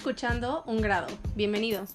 escuchando 0.00 0.64
Un 0.64 0.80
Grado. 0.80 1.08
Bienvenidos. 1.36 1.94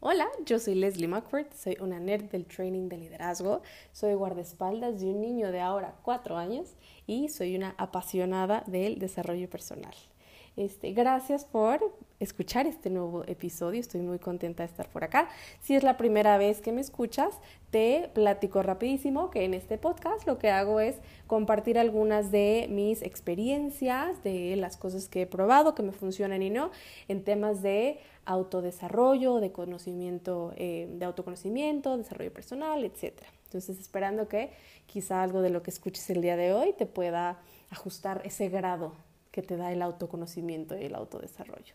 Hola, 0.00 0.26
yo 0.46 0.58
soy 0.58 0.74
Leslie 0.74 1.06
Muckford, 1.06 1.52
soy 1.54 1.76
una 1.82 2.00
nerd 2.00 2.30
del 2.30 2.46
training 2.46 2.88
de 2.88 2.96
liderazgo, 2.96 3.60
soy 3.92 4.14
guardaespaldas 4.14 5.00
de 5.00 5.08
un 5.08 5.20
niño 5.20 5.52
de 5.52 5.60
ahora 5.60 5.96
cuatro 6.02 6.38
años 6.38 6.76
y 7.06 7.28
soy 7.28 7.56
una 7.56 7.74
apasionada 7.76 8.64
del 8.66 8.98
desarrollo 8.98 9.50
personal. 9.50 9.94
Este, 10.60 10.92
gracias 10.92 11.46
por 11.46 11.80
escuchar 12.18 12.66
este 12.66 12.90
nuevo 12.90 13.24
episodio. 13.26 13.80
Estoy 13.80 14.02
muy 14.02 14.18
contenta 14.18 14.62
de 14.62 14.66
estar 14.66 14.90
por 14.90 15.04
acá. 15.04 15.30
Si 15.62 15.74
es 15.74 15.82
la 15.82 15.96
primera 15.96 16.36
vez 16.36 16.60
que 16.60 16.70
me 16.70 16.82
escuchas, 16.82 17.38
te 17.70 18.10
platico 18.12 18.62
rapidísimo 18.62 19.30
que 19.30 19.46
en 19.46 19.54
este 19.54 19.78
podcast 19.78 20.26
lo 20.26 20.36
que 20.36 20.50
hago 20.50 20.78
es 20.80 20.96
compartir 21.26 21.78
algunas 21.78 22.30
de 22.30 22.66
mis 22.68 23.00
experiencias, 23.00 24.22
de 24.22 24.54
las 24.56 24.76
cosas 24.76 25.08
que 25.08 25.22
he 25.22 25.26
probado, 25.26 25.74
que 25.74 25.82
me 25.82 25.92
funcionan 25.92 26.42
y 26.42 26.50
no, 26.50 26.72
en 27.08 27.24
temas 27.24 27.62
de 27.62 27.98
autodesarrollo, 28.26 29.40
de 29.40 29.52
conocimiento, 29.52 30.52
eh, 30.56 30.90
de 30.92 31.06
autoconocimiento, 31.06 31.96
desarrollo 31.96 32.34
personal, 32.34 32.84
etc. 32.84 33.14
Entonces, 33.44 33.80
esperando 33.80 34.28
que 34.28 34.50
quizá 34.84 35.22
algo 35.22 35.40
de 35.40 35.48
lo 35.48 35.62
que 35.62 35.70
escuches 35.70 36.10
el 36.10 36.20
día 36.20 36.36
de 36.36 36.52
hoy 36.52 36.74
te 36.74 36.84
pueda 36.84 37.38
ajustar 37.70 38.20
ese 38.26 38.50
grado 38.50 38.92
que 39.30 39.42
te 39.42 39.56
da 39.56 39.72
el 39.72 39.82
autoconocimiento 39.82 40.76
y 40.76 40.84
el 40.84 40.94
autodesarrollo. 40.94 41.74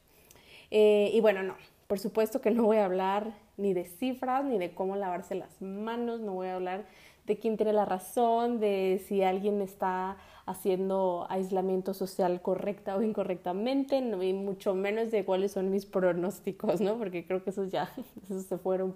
Eh, 0.72 1.12
y 1.14 1.22
bueno, 1.22 1.44
no, 1.44 1.56
por 1.88 2.00
supuesto 2.00 2.42
que 2.42 2.52
no 2.52 2.64
voy 2.64 2.78
a 2.78 2.86
hablar 2.86 3.34
ni 3.58 3.74
de 3.74 3.86
cifras, 3.86 4.44
ni 4.44 4.58
de 4.58 4.74
cómo 4.74 4.96
lavarse 4.96 5.36
las 5.36 5.62
manos, 5.62 6.20
no 6.20 6.34
voy 6.34 6.48
a 6.48 6.56
hablar 6.56 6.86
de 7.26 7.38
quién 7.40 7.58
tiene 7.58 7.74
la 7.74 7.86
razón, 7.86 8.60
de 8.60 9.02
si 9.08 9.24
alguien 9.24 9.62
está 9.62 10.18
haciendo 10.46 11.26
aislamiento 11.30 11.94
social 11.94 12.42
correcta 12.42 12.96
o 12.96 13.02
incorrectamente, 13.02 14.02
no, 14.02 14.22
y 14.22 14.34
mucho 14.34 14.76
menos 14.76 15.12
de 15.12 15.26
cuáles 15.26 15.52
son 15.54 15.72
mis 15.72 15.86
pronósticos, 15.86 16.82
¿no? 16.82 16.98
Porque 16.98 17.26
creo 17.26 17.44
que 17.44 17.50
esos 17.50 17.72
ya, 17.72 17.92
esos 18.24 18.44
se 18.44 18.58
fueron, 18.58 18.96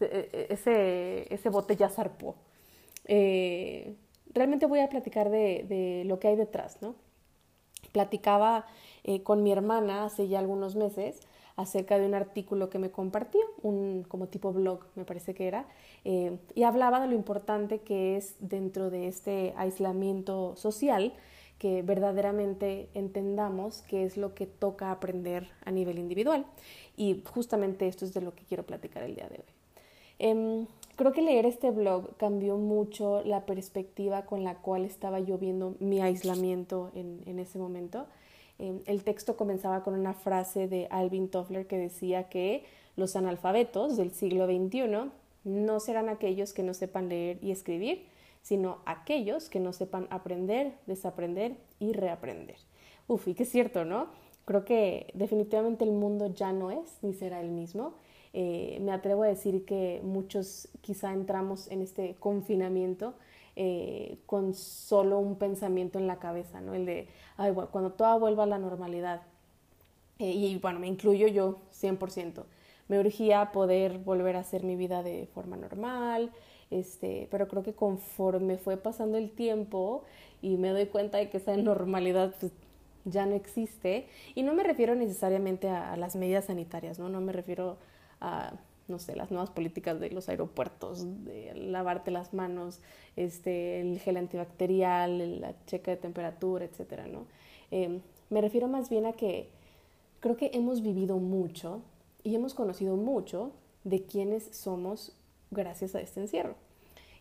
e, 0.00 0.30
e, 0.32 0.46
ese, 0.52 1.32
ese 1.32 1.48
bote 1.50 1.76
ya 1.76 1.90
zarpó. 1.90 2.36
Eh, 3.04 3.96
realmente 4.32 4.66
voy 4.66 4.80
a 4.80 4.88
platicar 4.88 5.28
de, 5.30 5.64
de 5.68 6.04
lo 6.06 6.18
que 6.18 6.28
hay 6.28 6.36
detrás, 6.36 6.80
¿no? 6.80 6.94
Platicaba 7.92 8.66
eh, 9.04 9.22
con 9.22 9.42
mi 9.42 9.52
hermana 9.52 10.04
hace 10.04 10.28
ya 10.28 10.38
algunos 10.38 10.76
meses 10.76 11.20
acerca 11.56 11.98
de 11.98 12.06
un 12.06 12.14
artículo 12.14 12.70
que 12.70 12.78
me 12.78 12.90
compartió, 12.90 13.40
un 13.62 14.04
como 14.06 14.28
tipo 14.28 14.52
blog 14.52 14.84
me 14.94 15.04
parece 15.04 15.34
que 15.34 15.48
era, 15.48 15.66
eh, 16.04 16.38
y 16.54 16.62
hablaba 16.62 17.00
de 17.00 17.08
lo 17.08 17.14
importante 17.14 17.80
que 17.80 18.16
es 18.16 18.36
dentro 18.38 18.90
de 18.90 19.08
este 19.08 19.54
aislamiento 19.56 20.54
social 20.54 21.12
que 21.58 21.82
verdaderamente 21.82 22.88
entendamos 22.94 23.82
qué 23.82 24.04
es 24.04 24.16
lo 24.16 24.34
que 24.34 24.46
toca 24.46 24.92
aprender 24.92 25.48
a 25.64 25.72
nivel 25.72 25.98
individual. 25.98 26.46
Y 26.96 27.24
justamente 27.32 27.88
esto 27.88 28.04
es 28.04 28.14
de 28.14 28.20
lo 28.20 28.34
que 28.34 28.44
quiero 28.44 28.64
platicar 28.64 29.02
el 29.02 29.16
día 29.16 29.28
de 29.28 29.38
hoy. 29.38 29.54
Em, 30.20 30.66
creo 30.98 31.12
que 31.12 31.22
leer 31.22 31.46
este 31.46 31.70
blog 31.70 32.16
cambió 32.16 32.56
mucho 32.56 33.22
la 33.22 33.46
perspectiva 33.46 34.26
con 34.26 34.42
la 34.42 34.56
cual 34.56 34.84
estaba 34.84 35.20
yo 35.20 35.38
viendo 35.38 35.76
mi 35.78 36.00
aislamiento 36.00 36.90
en, 36.92 37.38
ese 37.38 37.56
momento. 37.60 38.06
Em, 38.58 38.80
el 38.84 39.04
texto 39.04 39.36
comenzaba 39.36 39.84
con 39.84 39.94
una 39.94 40.12
frase 40.12 40.66
de 40.66 40.88
Alvin 40.90 41.28
Toffler 41.28 41.68
que 41.68 41.78
decía 41.78 42.28
que 42.28 42.64
los 42.96 43.14
analfabetos 43.14 43.96
del 43.96 44.10
siglo 44.10 44.46
XXI 44.46 45.12
no 45.44 45.78
serán 45.78 46.08
aquellos 46.08 46.52
que 46.52 46.64
no 46.64 46.74
sepan 46.74 47.08
leer 47.08 47.38
y 47.42 47.52
escribir, 47.52 48.06
sino 48.42 48.78
aquellos 48.84 49.48
que 49.48 49.60
no 49.60 49.72
sepan 49.72 50.08
aprender, 50.10 50.72
desaprender 50.86 51.54
y 51.78 51.92
reaprender. 51.92 52.56
Uf, 53.06 53.28
y 53.28 53.34
que 53.34 53.44
cierto, 53.44 53.84
¿no? 53.84 54.08
Creo 54.46 54.64
que 54.64 55.12
definitivamente 55.14 55.84
el 55.84 55.92
mundo 55.92 56.34
ya 56.34 56.52
no 56.52 56.72
es 56.72 56.98
ni 57.02 57.14
será 57.14 57.40
el 57.40 57.50
mismo. 57.50 57.94
Eh, 58.32 58.78
me 58.80 58.92
atrevo 58.92 59.22
a 59.22 59.28
decir 59.28 59.64
que 59.64 60.00
muchos 60.02 60.68
quizá 60.80 61.12
entramos 61.12 61.70
en 61.70 61.82
este 61.82 62.16
confinamiento 62.18 63.14
eh, 63.56 64.18
con 64.26 64.54
solo 64.54 65.18
un 65.18 65.36
pensamiento 65.36 65.98
en 65.98 66.06
la 66.06 66.18
cabeza, 66.18 66.60
¿no? 66.60 66.74
El 66.74 66.86
de, 66.86 67.08
ay, 67.36 67.52
cuando 67.72 67.92
todo 67.92 68.20
vuelva 68.20 68.44
a 68.44 68.46
la 68.46 68.58
normalidad. 68.58 69.22
Eh, 70.18 70.30
y 70.30 70.58
bueno, 70.58 70.78
me 70.78 70.86
incluyo 70.86 71.26
yo 71.26 71.56
100%. 71.72 72.44
Me 72.88 73.00
urgía 73.00 73.50
poder 73.52 73.98
volver 73.98 74.36
a 74.36 74.40
hacer 74.40 74.64
mi 74.64 74.76
vida 74.76 75.02
de 75.02 75.26
forma 75.34 75.56
normal, 75.56 76.30
este, 76.70 77.28
pero 77.30 77.48
creo 77.48 77.62
que 77.62 77.74
conforme 77.74 78.58
fue 78.58 78.76
pasando 78.76 79.18
el 79.18 79.30
tiempo 79.30 80.04
y 80.40 80.56
me 80.56 80.70
doy 80.70 80.86
cuenta 80.86 81.18
de 81.18 81.28
que 81.28 81.38
esa 81.38 81.56
normalidad 81.56 82.34
pues, 82.38 82.52
ya 83.04 83.26
no 83.26 83.34
existe, 83.34 84.06
y 84.34 84.42
no 84.42 84.54
me 84.54 84.62
refiero 84.62 84.94
necesariamente 84.94 85.68
a, 85.68 85.92
a 85.92 85.96
las 85.96 86.14
medidas 86.16 86.46
sanitarias, 86.46 86.98
¿no? 86.98 87.08
No 87.08 87.20
me 87.20 87.32
refiero 87.32 87.76
a 88.20 88.52
no 88.88 88.98
sé, 88.98 89.14
las 89.14 89.30
nuevas 89.30 89.50
políticas 89.50 90.00
de 90.00 90.10
los 90.10 90.28
aeropuertos, 90.28 91.04
de 91.24 91.52
lavarte 91.54 92.10
las 92.10 92.32
manos, 92.32 92.80
este, 93.16 93.80
el 93.82 94.00
gel 94.00 94.16
antibacterial, 94.16 95.40
la 95.40 95.54
checa 95.66 95.90
de 95.90 95.98
temperatura, 95.98 96.64
etcétera, 96.64 97.06
¿no? 97.06 97.26
Em, 97.70 98.00
me 98.30 98.40
refiero 98.40 98.66
más 98.66 98.88
bien 98.88 99.04
a 99.04 99.12
que 99.12 99.50
creo 100.20 100.36
que 100.36 100.50
hemos 100.54 100.80
vivido 100.82 101.18
mucho 101.18 101.82
y 102.24 102.34
hemos 102.34 102.54
conocido 102.54 102.96
mucho 102.96 103.52
de 103.84 104.02
quiénes 104.04 104.44
somos 104.56 105.12
gracias 105.50 105.94
a 105.94 106.00
este 106.00 106.20
encierro. 106.20 106.54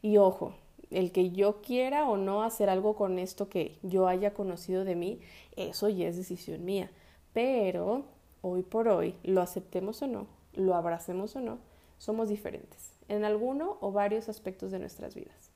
Y 0.02 0.18
ojo, 0.18 0.54
el 0.90 1.12
que 1.12 1.32
yo 1.32 1.62
quiera 1.62 2.10
o 2.10 2.16
no 2.16 2.44
hacer 2.44 2.70
algo 2.70 2.96
con 2.96 3.20
esto 3.20 3.50
que 3.50 3.78
yo 3.84 4.08
haya 4.08 4.34
conocido 4.34 4.86
de 4.86 4.96
mí, 4.96 5.20
eso 5.56 5.90
ya 5.90 6.08
es 6.08 6.16
decisión 6.16 6.64
mía. 6.64 6.90
Pero 7.34 8.06
hoy 8.42 8.64
por 8.64 8.88
hoy, 8.88 9.16
lo 9.24 9.42
aceptemos 9.42 10.02
o 10.02 10.08
no, 10.08 10.28
lo 10.58 10.76
abracemos 10.76 11.36
o 11.36 11.40
no, 11.40 11.60
somos 11.98 12.28
diferentes 12.28 12.92
en 13.08 13.24
alguno 13.24 13.78
o 13.80 13.92
varios 13.92 14.28
aspectos 14.28 14.72
de 14.72 14.80
nuestras 14.80 15.16
vidas. 15.16 15.52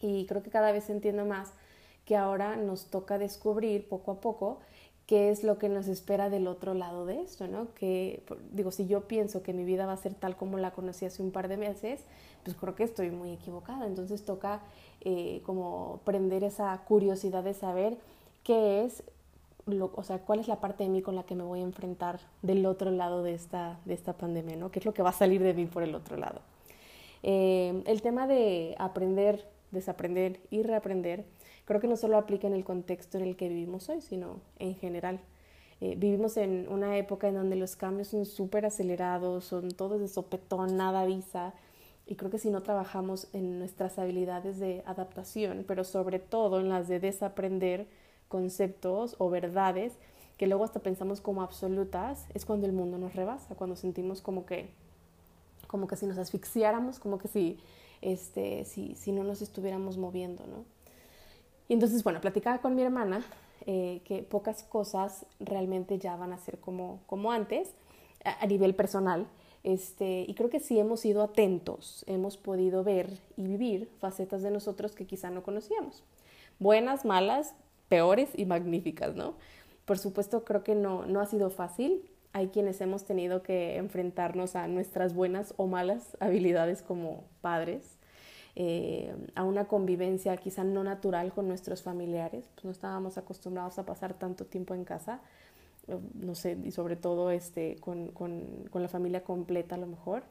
Y 0.00 0.26
creo 0.26 0.42
que 0.42 0.50
cada 0.50 0.72
vez 0.72 0.90
entiendo 0.90 1.24
más 1.24 1.52
que 2.04 2.16
ahora 2.16 2.56
nos 2.56 2.86
toca 2.86 3.18
descubrir 3.18 3.88
poco 3.88 4.12
a 4.12 4.20
poco 4.20 4.60
qué 5.06 5.30
es 5.30 5.42
lo 5.42 5.58
que 5.58 5.68
nos 5.68 5.88
espera 5.88 6.28
del 6.28 6.46
otro 6.46 6.74
lado 6.74 7.06
de 7.06 7.22
esto, 7.22 7.48
¿no? 7.48 7.72
Que, 7.74 8.22
digo, 8.52 8.70
si 8.70 8.86
yo 8.86 9.08
pienso 9.08 9.42
que 9.42 9.54
mi 9.54 9.64
vida 9.64 9.86
va 9.86 9.92
a 9.92 9.96
ser 9.96 10.14
tal 10.14 10.36
como 10.36 10.58
la 10.58 10.72
conocí 10.72 11.06
hace 11.06 11.22
un 11.22 11.32
par 11.32 11.48
de 11.48 11.56
meses, 11.56 12.00
pues 12.44 12.56
creo 12.56 12.74
que 12.74 12.84
estoy 12.84 13.10
muy 13.10 13.32
equivocada. 13.32 13.86
Entonces 13.86 14.24
toca 14.24 14.60
eh, 15.00 15.40
como 15.46 16.00
prender 16.04 16.44
esa 16.44 16.76
curiosidad 16.86 17.42
de 17.42 17.54
saber 17.54 17.96
qué 18.44 18.84
es 18.84 19.02
o 19.68 20.02
sea, 20.02 20.18
cuál 20.18 20.40
es 20.40 20.48
la 20.48 20.60
parte 20.60 20.84
de 20.84 20.90
mí 20.90 21.02
con 21.02 21.14
la 21.14 21.24
que 21.24 21.34
me 21.34 21.44
voy 21.44 21.60
a 21.60 21.62
enfrentar 21.62 22.20
del 22.42 22.64
otro 22.66 22.90
lado 22.90 23.22
de 23.22 23.34
esta, 23.34 23.78
de 23.84 23.94
esta 23.94 24.14
pandemia, 24.14 24.56
¿no? 24.56 24.70
¿Qué 24.70 24.78
es 24.78 24.84
lo 24.84 24.94
que 24.94 25.02
va 25.02 25.10
a 25.10 25.12
salir 25.12 25.42
de 25.42 25.54
mí 25.54 25.66
por 25.66 25.82
el 25.82 25.94
otro 25.94 26.16
lado? 26.16 26.40
Eh, 27.22 27.82
el 27.86 28.02
tema 28.02 28.26
de 28.26 28.74
aprender, 28.78 29.48
desaprender 29.70 30.40
y 30.50 30.62
reaprender, 30.62 31.24
creo 31.64 31.80
que 31.80 31.88
no 31.88 31.96
solo 31.96 32.16
aplica 32.16 32.46
en 32.46 32.54
el 32.54 32.64
contexto 32.64 33.18
en 33.18 33.24
el 33.24 33.36
que 33.36 33.48
vivimos 33.48 33.88
hoy, 33.88 34.00
sino 34.00 34.40
en 34.58 34.74
general. 34.74 35.20
Eh, 35.80 35.94
vivimos 35.96 36.36
en 36.36 36.66
una 36.68 36.96
época 36.96 37.28
en 37.28 37.34
donde 37.34 37.56
los 37.56 37.76
cambios 37.76 38.08
son 38.08 38.26
súper 38.26 38.66
acelerados, 38.66 39.44
son 39.44 39.70
todos 39.70 40.00
de 40.00 40.08
sopetón, 40.08 40.76
nada 40.76 41.02
avisa, 41.02 41.54
y 42.06 42.16
creo 42.16 42.30
que 42.30 42.38
si 42.38 42.50
no 42.50 42.62
trabajamos 42.62 43.28
en 43.34 43.58
nuestras 43.58 43.98
habilidades 43.98 44.58
de 44.58 44.82
adaptación, 44.86 45.64
pero 45.68 45.84
sobre 45.84 46.18
todo 46.18 46.58
en 46.58 46.70
las 46.70 46.88
de 46.88 47.00
desaprender, 47.00 47.86
conceptos 48.28 49.16
o 49.18 49.30
verdades 49.30 49.94
que 50.38 50.46
luego 50.46 50.64
hasta 50.64 50.80
pensamos 50.80 51.20
como 51.20 51.42
absolutas, 51.42 52.26
es 52.32 52.44
cuando 52.44 52.66
el 52.66 52.72
mundo 52.72 52.96
nos 52.96 53.14
rebasa, 53.14 53.56
cuando 53.56 53.74
sentimos 53.74 54.22
como 54.22 54.46
que, 54.46 54.70
como 55.66 55.88
que 55.88 55.96
si 55.96 56.06
nos 56.06 56.16
asfixiáramos, 56.16 57.00
como 57.00 57.18
que 57.18 57.26
si, 57.26 57.58
este, 58.00 58.64
si, 58.64 58.94
si 58.94 59.10
no 59.10 59.24
nos 59.24 59.42
estuviéramos 59.42 59.98
moviendo, 59.98 60.46
¿no? 60.46 60.64
Y 61.68 61.74
entonces, 61.74 62.04
bueno, 62.04 62.20
platicaba 62.20 62.58
con 62.58 62.74
mi 62.76 62.82
hermana 62.82 63.22
eh, 63.66 64.00
que 64.04 64.22
pocas 64.22 64.62
cosas 64.62 65.26
realmente 65.40 65.98
ya 65.98 66.16
van 66.16 66.32
a 66.32 66.38
ser 66.38 66.58
como, 66.58 67.00
como 67.06 67.32
antes, 67.32 67.74
a, 68.24 68.46
nivel 68.46 68.74
personal, 68.74 69.26
este, 69.64 70.24
y 70.26 70.34
creo 70.34 70.50
que 70.50 70.60
sí 70.60 70.78
hemos 70.78 71.00
sido 71.00 71.22
atentos, 71.22 72.04
hemos 72.06 72.36
podido 72.36 72.84
ver 72.84 73.18
y 73.36 73.42
vivir 73.42 73.90
facetas 73.98 74.42
de 74.42 74.50
nosotros 74.50 74.94
que 74.94 75.06
quizá 75.06 75.30
no 75.30 75.42
conocíamos. 75.42 76.04
Buenas, 76.58 77.04
malas, 77.04 77.54
peores 77.88 78.30
y 78.36 78.46
magníficas, 78.46 79.14
¿no? 79.14 79.34
Por 79.84 79.98
supuesto, 79.98 80.44
creo 80.44 80.62
que 80.62 80.74
no, 80.74 81.06
no 81.06 81.20
ha 81.20 81.26
sido 81.26 81.50
fácil. 81.50 82.10
Hay 82.32 82.48
quienes 82.48 82.80
hemos 82.80 83.04
tenido 83.04 83.42
que 83.42 83.76
enfrentarnos 83.76 84.54
a 84.54 84.68
nuestras 84.68 85.14
buenas 85.14 85.54
o 85.56 85.66
malas 85.66 86.16
habilidades 86.20 86.82
como 86.82 87.24
padres, 87.40 87.98
eh, 88.54 89.14
a 89.34 89.44
una 89.44 89.66
convivencia 89.66 90.36
quizá 90.36 90.64
no 90.64 90.82
natural 90.82 91.32
con 91.32 91.46
nuestros 91.46 91.82
familiares, 91.82 92.50
pues 92.54 92.64
no 92.64 92.70
estábamos 92.70 93.16
acostumbrados 93.16 93.78
a 93.78 93.86
pasar 93.86 94.14
tanto 94.14 94.46
tiempo 94.46 94.74
en 94.74 94.84
casa, 94.84 95.20
no 96.14 96.34
sé, 96.34 96.58
y 96.64 96.72
sobre 96.72 96.96
todo 96.96 97.30
este, 97.30 97.76
con, 97.76 98.08
con, 98.08 98.68
con 98.70 98.82
la 98.82 98.88
familia 98.88 99.22
completa 99.22 99.76
a 99.76 99.78
lo 99.78 99.86
mejor. 99.86 100.24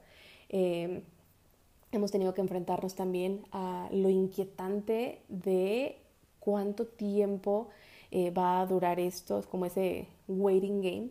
Eh, 0.50 1.04
hemos 1.92 2.12
tenido 2.12 2.34
que 2.34 2.42
enfrentarnos 2.42 2.96
también 2.96 3.44
a 3.52 3.88
lo 3.92 4.10
inquietante 4.10 5.22
de 5.30 6.02
cuánto 6.48 6.86
tiempo 6.86 7.68
eh, 8.10 8.32
va 8.32 8.62
a 8.62 8.66
durar 8.66 9.02
esto, 9.02 9.44
como 9.52 9.66
ese 9.66 10.08
waiting 10.30 10.82
game, 10.82 11.10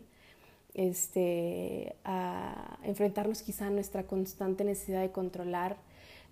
este, 0.73 1.95
a 2.03 2.79
enfrentarnos 2.81 3.43
quizá 3.43 3.67
a 3.67 3.69
nuestra 3.69 4.07
constante 4.07 4.63
necesidad 4.63 5.01
de 5.01 5.11
controlar. 5.11 5.77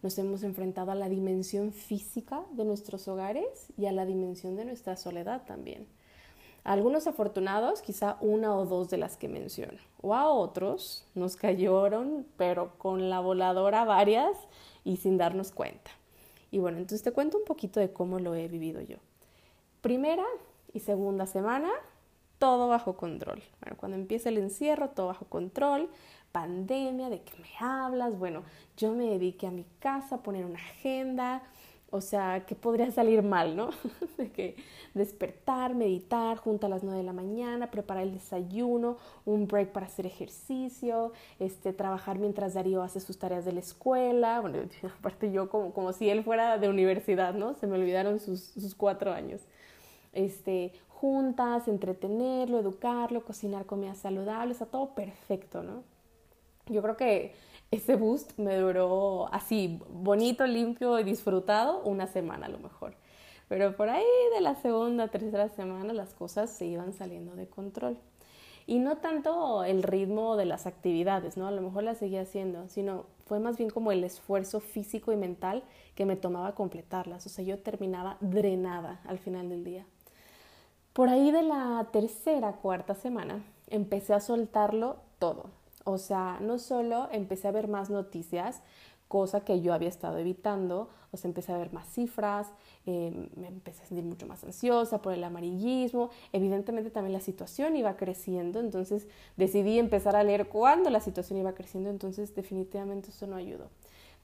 Nos 0.02 0.18
hemos 0.18 0.42
enfrentado 0.42 0.90
a 0.90 0.96
la 0.96 1.07
dimensión 1.07 1.72
física 1.72 2.46
de 2.54 2.66
nuestros 2.66 3.07
hogares 3.07 3.72
y 3.78 3.86
a 3.86 3.92
la 3.92 4.07
dimensión 4.07 4.56
de 4.56 4.66
nuestra 4.66 4.98
soledad 4.98 5.44
también. 5.46 5.86
algunos 6.63 7.06
afortunados, 7.06 7.84
quizá 7.84 8.18
una 8.22 8.56
o 8.56 8.66
dos 8.66 8.90
de 8.90 8.98
las 8.98 9.18
que 9.18 9.28
menciono, 9.28 9.78
o 10.01 10.16
a 10.16 10.28
otros 10.30 11.06
nos 11.13 11.36
cayeron, 11.36 12.25
pero 12.38 12.80
con 12.80 13.12
la 13.12 13.19
voladora 13.19 13.86
varias 13.86 14.36
y 14.84 14.98
sin 14.98 15.18
darnos 15.19 15.51
cuenta. 15.51 15.92
Y 16.56 16.60
bueno, 16.60 16.78
entonces 16.78 17.04
te 17.04 17.12
cuento 17.12 17.38
un 17.38 17.44
poquito 17.44 17.81
de 17.81 17.92
cómo 17.92 18.18
lo 18.18 18.34
he 18.34 18.48
vivido 18.48 18.80
yo. 18.80 18.96
Primera 19.81 20.24
y 20.72 20.80
segunda 20.80 21.28
semana, 21.28 21.69
todo 22.40 22.69
bajo 22.69 22.96
control. 22.96 23.44
Bueno, 23.60 23.75
cuando 23.75 23.98
empieza 23.98 24.30
el 24.30 24.38
encierro, 24.38 24.92
todo 24.92 25.07
bajo 25.07 25.25
control, 25.25 25.90
pandemia, 26.31 27.10
¿de 27.10 27.24
qué 27.24 27.34
me 27.42 27.50
hablas? 27.60 28.18
Bueno, 28.18 28.44
yo 28.78 28.94
me 28.94 29.04
dediqué 29.04 29.48
a 29.48 29.52
mi 29.52 29.66
casa, 29.80 30.16
a 30.16 30.24
poner 30.24 30.46
una 30.46 30.56
agenda, 30.56 31.44
o 31.96 32.02
sea, 32.02 32.46
¿qué 32.46 32.56
podría 32.56 32.92
salir 32.92 33.24
mal, 33.24 33.56
no? 33.56 33.70
de 34.18 34.30
que 34.32 34.56
despertar, 34.94 35.76
meditar, 35.76 36.38
junto 36.38 36.68
a 36.68 36.70
las 36.70 36.84
9 36.84 36.98
de 36.98 37.04
la 37.06 37.14
mañana, 37.14 37.72
preparar 37.72 38.04
el 38.04 38.12
desayuno, 38.12 38.98
un 39.26 39.48
break 39.48 39.72
para 39.72 39.86
hacer 39.86 40.06
ejercicio, 40.06 41.14
este, 41.40 41.72
trabajar 41.72 42.20
mientras 42.20 42.54
Darío 42.54 42.84
hace 42.84 43.00
sus 43.00 43.18
tareas 43.18 43.46
de 43.46 43.54
la 43.54 43.62
escuela. 43.62 44.42
Bueno, 44.42 44.60
aparte 45.00 45.32
yo 45.32 45.50
como, 45.50 45.74
como 45.74 45.94
si 45.94 46.10
él 46.10 46.24
fuera 46.24 46.58
de 46.58 46.68
universidad, 46.68 47.34
¿no? 47.34 47.54
Se 47.54 47.66
me 47.66 47.76
olvidaron 47.76 48.20
sus, 48.20 48.42
sus 48.42 48.76
cuatro 48.76 49.14
años. 49.14 49.42
Este, 50.12 50.74
juntas, 50.90 51.68
entretenerlo, 51.68 52.60
educarlo, 52.60 53.24
cocinar 53.24 53.66
comidas 53.66 54.00
saludables, 54.00 54.58
está 54.58 54.66
todo 54.66 54.96
perfecto, 54.96 55.64
¿no? 55.64 55.84
Yo 56.68 56.82
creo 56.82 56.98
que 56.98 57.36
ese 57.72 57.96
boost 57.96 58.38
me 58.38 58.58
duró 58.58 59.28
así, 59.34 59.80
bonito, 59.90 60.46
limpio 60.46 61.00
y 61.00 61.04
disfrutado, 61.04 61.82
una 61.84 62.08
semana 62.08 62.46
a 62.46 62.50
lo 62.50 62.60
mejor. 62.60 62.96
Pero 63.48 63.76
por 63.76 63.90
ahí 63.90 64.06
de 64.34 64.42
la 64.42 64.56
segunda, 64.56 65.08
tercera 65.10 65.50
semana 65.50 65.94
las 65.94 66.14
cosas 66.14 66.50
se 66.50 66.66
iban 66.66 66.94
saliendo 66.94 67.36
de 67.36 67.48
control. 67.48 67.98
Y 68.68 68.80
no 68.80 68.98
tanto 68.98 69.64
el 69.64 69.84
ritmo 69.84 70.38
de 70.38 70.46
las 70.46 70.66
actividades, 70.66 71.38
¿no? 71.38 71.48
A 71.48 71.52
lo 71.52 71.62
mejor 71.62 71.84
las 71.84 72.00
seguía 72.00 72.22
haciendo, 72.22 72.68
sino 72.68 73.06
fue 73.26 73.40
más 73.40 73.58
bien 73.58 73.70
como 73.70 73.92
el 73.92 74.04
esfuerzo 74.04 74.60
físico 74.60 75.12
y 75.12 75.16
mental 75.16 75.64
que 75.94 76.06
me 76.06 76.16
tomaba 76.16 76.56
completarlas. 76.56 77.26
O 77.28 77.30
sea, 77.30 77.46
yo 77.46 77.60
terminaba 77.60 78.18
drenada 78.22 79.02
al 79.06 79.20
final 79.20 79.50
del 79.50 79.64
día. 79.64 79.86
Por 80.94 81.10
ahí 81.10 81.30
de 81.30 81.44
la 81.44 81.88
tercera, 81.92 82.54
cuarta 82.54 82.96
semana, 82.96 83.44
empecé 83.68 84.14
a 84.14 84.20
soltarlo 84.20 84.98
todo. 85.20 85.50
O 85.86 85.98
sea, 85.98 86.40
no 86.42 86.60
solo 86.60 87.08
empecé 87.12 87.48
a 87.48 87.52
ver 87.52 87.70
más 87.70 87.90
noticias, 87.90 88.62
cosa 89.08 89.42
que 89.42 89.62
yo 89.62 89.74
había 89.74 89.88
estado 89.88 90.18
evitando, 90.18 90.90
o 91.12 91.18
sea, 91.18 91.30
empecé 91.30 91.54
a 91.54 91.58
ver 91.58 91.72
más 91.72 91.88
cifras, 91.88 92.52
eh, 92.86 93.30
me 93.36 93.48
empecé 93.48 93.84
a 93.84 93.86
sentir 93.86 94.04
mucho 94.04 94.26
más 94.26 94.44
ansiosa 94.44 95.02
por 95.02 95.14
el 95.14 95.24
amarillismo, 95.24 96.10
evidentemente 96.34 96.90
también 96.90 97.14
la 97.14 97.20
situación 97.20 97.76
iba 97.78 97.96
creciendo, 97.98 98.60
entonces 98.60 99.08
decidí 99.38 99.78
empezar 99.80 100.16
a 100.16 100.24
leer 100.24 100.48
cuando 100.50 100.90
la 100.90 101.00
situación 101.00 101.40
iba 101.40 101.54
creciendo, 101.54 101.90
entonces 101.90 102.36
definitivamente 102.36 103.12
eso 103.12 103.28
no 103.28 103.36
ayudó. 103.36 103.70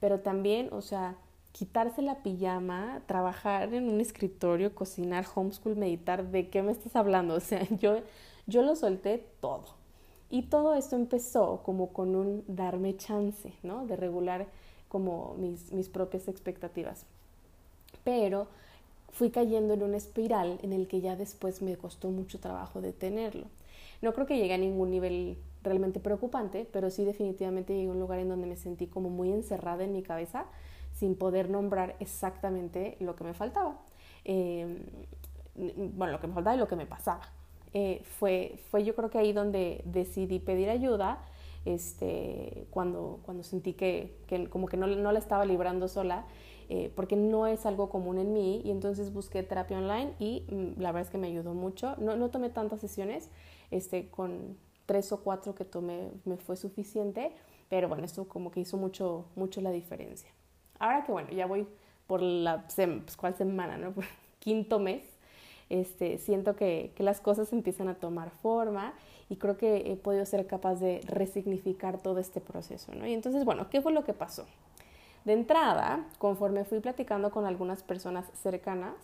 Pero 0.00 0.20
también, 0.20 0.68
o 0.72 0.82
sea, 0.82 1.16
quitarse 1.52 2.02
la 2.02 2.22
pijama, 2.22 3.02
trabajar 3.06 3.72
en 3.72 3.88
un 3.88 4.00
escritorio, 4.00 4.74
cocinar, 4.74 5.24
homeschool, 5.32 5.76
meditar, 5.76 6.30
¿de 6.30 6.50
qué 6.50 6.62
me 6.62 6.72
estás 6.72 6.96
hablando? 6.96 7.34
O 7.36 7.40
sea, 7.40 7.66
yo, 7.78 8.00
yo 8.46 8.62
lo 8.62 8.74
solté 8.74 9.24
todo. 9.40 9.81
Y 10.32 10.44
todo 10.44 10.74
esto 10.74 10.96
empezó 10.96 11.60
como 11.62 11.92
con 11.92 12.16
un 12.16 12.42
darme 12.48 12.96
chance, 12.96 13.52
¿no? 13.62 13.86
De 13.86 13.96
regular 13.96 14.46
como 14.88 15.34
mis, 15.34 15.70
mis 15.72 15.90
propias 15.90 16.26
expectativas. 16.26 17.04
Pero 18.02 18.46
fui 19.10 19.28
cayendo 19.28 19.74
en 19.74 19.82
una 19.82 19.98
espiral 19.98 20.58
en 20.62 20.72
el 20.72 20.88
que 20.88 21.02
ya 21.02 21.16
después 21.16 21.60
me 21.60 21.76
costó 21.76 22.08
mucho 22.08 22.40
trabajo 22.40 22.80
detenerlo. 22.80 23.44
No 24.00 24.14
creo 24.14 24.26
que 24.26 24.38
llegue 24.38 24.54
a 24.54 24.58
ningún 24.58 24.90
nivel 24.90 25.36
realmente 25.62 26.00
preocupante, 26.00 26.66
pero 26.72 26.88
sí 26.88 27.04
definitivamente 27.04 27.74
llegué 27.74 27.88
a 27.88 27.92
un 27.92 28.00
lugar 28.00 28.18
en 28.18 28.30
donde 28.30 28.46
me 28.46 28.56
sentí 28.56 28.86
como 28.86 29.10
muy 29.10 29.30
encerrada 29.30 29.84
en 29.84 29.92
mi 29.92 30.02
cabeza 30.02 30.46
sin 30.94 31.14
poder 31.14 31.50
nombrar 31.50 31.94
exactamente 32.00 32.96
lo 33.00 33.16
que 33.16 33.24
me 33.24 33.34
faltaba. 33.34 33.76
Eh, 34.24 34.80
bueno, 35.54 36.12
lo 36.12 36.20
que 36.22 36.26
me 36.26 36.32
faltaba 36.32 36.56
y 36.56 36.58
lo 36.58 36.68
que 36.68 36.76
me 36.76 36.86
pasaba. 36.86 37.20
Eh, 37.74 38.02
fue, 38.18 38.58
fue 38.70 38.84
yo 38.84 38.94
creo 38.94 39.10
que 39.10 39.18
ahí 39.18 39.32
donde 39.32 39.82
decidí 39.84 40.38
pedir 40.38 40.68
ayuda, 40.68 41.24
este, 41.64 42.66
cuando, 42.70 43.20
cuando 43.24 43.42
sentí 43.42 43.72
que, 43.72 44.16
que 44.26 44.48
como 44.48 44.66
que 44.66 44.76
no, 44.76 44.86
no, 44.86 45.12
la 45.12 45.18
estaba 45.18 45.44
librando 45.44 45.88
sola, 45.88 46.26
eh, 46.68 46.92
porque 46.94 47.16
no 47.16 47.46
es 47.46 47.66
algo 47.66 47.88
común 47.88 48.18
en 48.18 48.32
mí, 48.32 48.62
y 48.64 48.70
entonces 48.70 49.12
busqué 49.12 49.42
terapia 49.42 49.78
online 49.78 50.14
y 50.18 50.44
mm, 50.50 50.80
la 50.80 50.92
verdad 50.92 51.06
es 51.06 51.10
que 51.10 51.18
me 51.18 51.28
ayudó 51.28 51.54
mucho. 51.54 51.96
No, 51.98 52.16
no 52.16 52.30
tomé 52.30 52.50
tantas 52.50 52.80
sesiones, 52.80 53.30
este, 53.70 54.08
con 54.08 54.56
tres 54.86 55.12
o 55.12 55.22
cuatro 55.22 55.54
que 55.54 55.64
tomé 55.64 56.10
me 56.24 56.36
fue 56.36 56.56
suficiente, 56.56 57.32
pero 57.68 57.88
bueno, 57.88 58.04
esto 58.04 58.28
como 58.28 58.50
que 58.50 58.60
hizo 58.60 58.76
mucho, 58.76 59.26
mucho 59.36 59.60
la 59.60 59.70
diferencia. 59.70 60.30
Ahora 60.78 61.04
que 61.04 61.12
bueno, 61.12 61.30
ya 61.30 61.46
voy 61.46 61.66
por 62.06 62.20
la 62.20 62.66
pues, 62.66 63.16
¿cuál 63.16 63.34
semana, 63.36 63.78
no? 63.78 63.94
Quinto 64.40 64.78
mes, 64.78 65.04
este, 65.72 66.18
siento 66.18 66.54
que, 66.54 66.92
las 66.98 67.20
cosas 67.20 67.52
empiezan 67.52 67.88
a 67.88 67.94
tomar 67.94 68.30
forma 68.30 68.92
y 69.30 69.36
creo 69.36 69.56
que 69.56 69.90
he 69.90 69.96
podido 69.96 70.26
ser 70.26 70.46
capaz 70.46 70.76
de 70.76 71.00
resignificar 71.06 71.98
todo 71.98 72.18
este 72.18 72.40
proceso, 72.40 72.94
¿no? 72.94 73.06
Y 73.06 73.14
entonces, 73.14 73.44
bueno, 73.46 73.70
¿qué 73.70 73.80
fue 73.80 73.92
lo 73.92 74.04
que 74.04 74.12
pasó? 74.12 74.44
De 75.24 75.32
entrada, 75.32 76.06
conforme 76.18 76.64
fui 76.64 76.80
platicando 76.80 77.30
con 77.30 77.46
algunas 77.46 77.82
personas 77.82 78.26
cercanas, 78.42 78.94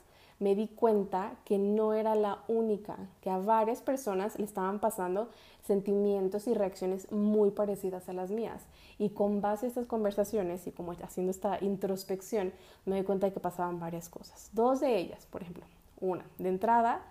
me 0.40 0.54
di 0.54 0.68
cuenta 0.68 1.32
que 1.44 1.58
no 1.58 1.94
era 1.94 2.14
la 2.14 2.44
única, 2.48 2.96
que 3.22 3.30
a 3.30 3.38
varias 3.38 3.80
personas 3.80 4.38
le 4.38 4.44
estaban 4.44 4.78
pasando 4.78 5.30
sentimientos 5.66 6.46
y 6.46 6.54
reacciones 6.54 7.10
muy 7.10 7.50
parecidas 7.50 8.08
a 8.10 8.12
las 8.12 8.30
mías. 8.30 8.62
Y 8.98 9.10
con 9.10 9.40
base 9.40 9.66
a 9.66 9.68
estas 9.68 9.86
conversaciones 9.86 10.66
y 10.66 10.72
como 10.72 10.92
haciendo 10.92 11.30
esta 11.30 11.58
introspección, 11.64 12.52
me 12.84 12.96
di 12.96 13.04
cuenta 13.04 13.26
de 13.26 13.32
que 13.32 13.40
pasaban 13.40 13.80
varias 13.80 14.08
cosas. 14.08 14.50
Dos 14.52 14.80
de 14.80 14.98
ellas, 14.98 15.26
por 15.26 15.42
ejemplo. 15.42 15.64
Una, 16.00 16.24
de 16.38 16.48
entrada, 16.48 17.02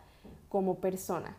como 0.49 0.75
persona. 0.75 1.35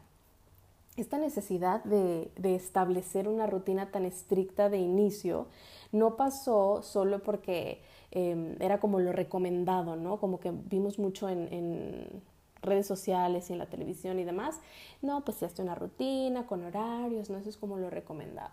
Esta 0.96 1.18
necesidad 1.18 1.82
de, 1.84 2.30
de 2.36 2.54
establecer 2.54 3.28
una 3.28 3.46
rutina 3.46 3.90
tan 3.90 4.04
estricta 4.04 4.68
de 4.68 4.78
inicio 4.78 5.46
no 5.92 6.16
pasó 6.16 6.82
solo 6.82 7.22
porque 7.22 7.80
Em, 8.10 8.56
era 8.60 8.80
como 8.80 9.00
lo 9.00 9.12
recomendado, 9.12 9.96
¿no? 9.96 10.18
Como 10.18 10.40
que 10.40 10.50
vimos 10.50 10.98
mucho 10.98 11.28
en, 11.28 12.22
redes 12.60 12.88
sociales 12.88 13.48
y 13.48 13.52
en 13.52 13.60
la 13.60 13.66
televisión 13.66 14.18
y 14.18 14.24
demás. 14.24 14.60
No, 15.00 15.24
pues 15.24 15.42
hace 15.44 15.62
una 15.62 15.76
rutina 15.76 16.46
con 16.46 16.64
horarios, 16.64 17.30
¿no? 17.30 17.38
Eso 17.38 17.50
es 17.50 17.56
como 17.56 17.78
lo 17.78 17.88
recomendado. 17.88 18.50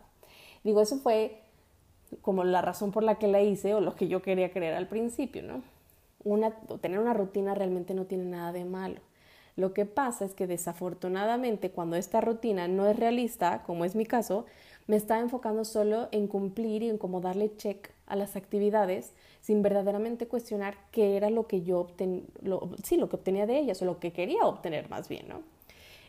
Digo, 0.63 0.81
eso 0.81 0.97
fue 0.97 1.41
como 2.21 2.43
la 2.43 2.61
razón 2.61 2.91
por 2.91 3.01
la 3.01 3.15
que 3.15 3.27
la 3.27 3.41
hice 3.41 3.73
o 3.73 3.81
lo 3.81 3.95
que 3.95 4.07
yo 4.07 4.21
quería 4.21 4.51
creer 4.51 4.75
al 4.75 4.87
principio, 4.87 5.41
¿no? 5.41 5.63
Tener 6.81 6.99
una 6.99 7.13
rutina 7.13 7.53
realmente 7.53 7.93
no 7.93 8.05
tiene 8.05 8.25
nada 8.25 8.51
de 8.51 8.65
malo. 8.65 8.99
Lo 9.55 9.73
que 9.73 9.85
pasa 9.85 10.25
es 10.25 10.33
que 10.33 10.47
desafortunadamente 10.47 11.71
cuando 11.71 11.95
esta 11.95 12.19
rutina 12.19 12.67
no 12.67 12.87
es 12.87 12.97
realista, 12.97 13.63
como 13.63 13.85
es 13.85 13.95
mi 13.95 14.05
caso, 14.05 14.45
me 14.87 14.97
estaba 14.97 15.21
enfocando 15.21 15.63
solo 15.63 16.09
en 16.11 16.27
cumplir 16.27 16.83
y 16.83 16.89
en 16.89 16.97
como 16.97 17.21
darle 17.21 17.55
check 17.55 17.89
a 18.05 18.15
las 18.15 18.35
actividades 18.35 19.13
sin 19.41 19.61
verdaderamente 19.61 20.27
cuestionar 20.27 20.75
qué 20.91 21.15
era 21.15 21.29
lo 21.29 21.47
que 21.47 21.61
yo 21.61 21.79
obtenía, 21.79 22.23
sí, 22.83 22.97
lo 22.97 23.07
que 23.07 23.15
obtenía 23.15 23.45
de 23.45 23.57
ellas 23.57 23.81
o 23.81 23.85
lo 23.85 23.99
que 23.99 24.11
quería 24.11 24.45
obtener 24.45 24.89
más 24.89 25.07
bien, 25.07 25.27
¿no? 25.29 25.41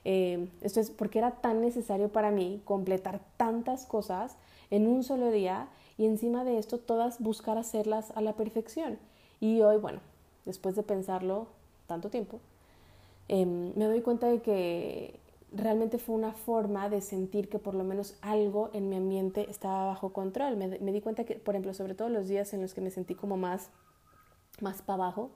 Eh, 0.05 0.49
esto 0.61 0.81
es 0.81 0.91
porque 0.91 1.19
era 1.19 1.33
tan 1.33 1.61
necesario 1.61 2.09
para 2.09 2.31
mí 2.31 2.61
completar 2.65 3.21
tantas 3.37 3.87
cosas 3.87 4.37
en 4.71 4.87
un 4.87 5.03
solo 5.03 5.31
día 5.31 5.69
y 5.99 6.07
encima 6.07 6.45
de 6.45 6.59
esto 6.59 6.79
todas 6.79 7.21
buscar 7.21 7.59
hacerlas 7.59 8.13
a 8.13 8.21
la 8.21 8.35
perfección. 8.35 8.99
Y 9.41 9.61
hoy, 9.63 9.77
bueno, 9.77 10.01
después 10.45 10.77
de 10.77 10.83
pensarlo 10.83 11.49
tanto 11.87 12.11
tiempo, 12.11 12.41
em, 13.29 13.73
me 13.77 13.87
doy 13.87 14.01
cuenta 14.01 14.29
de 14.29 14.41
que 14.41 15.21
realmente 15.53 15.99
fue 15.99 16.15
una 16.15 16.33
forma 16.33 16.89
de 16.89 17.01
sentir 17.01 17.49
que 17.49 17.59
por 17.59 17.75
lo 17.75 17.85
menos 17.85 18.17
algo 18.21 18.71
en 18.73 18.89
mi 18.89 18.97
ambiente 18.97 19.47
estaba 19.49 19.87
bajo 19.87 20.13
control. 20.13 20.57
Me, 20.57 20.69
di 20.93 21.01
cuenta 21.01 21.25
que, 21.25 21.37
por 21.37 21.55
ejemplo, 21.55 21.75
sobre 21.75 21.95
todo 21.95 22.09
los 22.09 22.29
días 22.29 22.53
en 22.53 22.63
los 22.63 22.75
que 22.75 22.81
me 22.81 22.91
sentí 22.91 23.15
como 23.15 23.37
más, 23.37 23.71
más 24.61 24.83
para 24.83 25.05
abajo, 25.05 25.31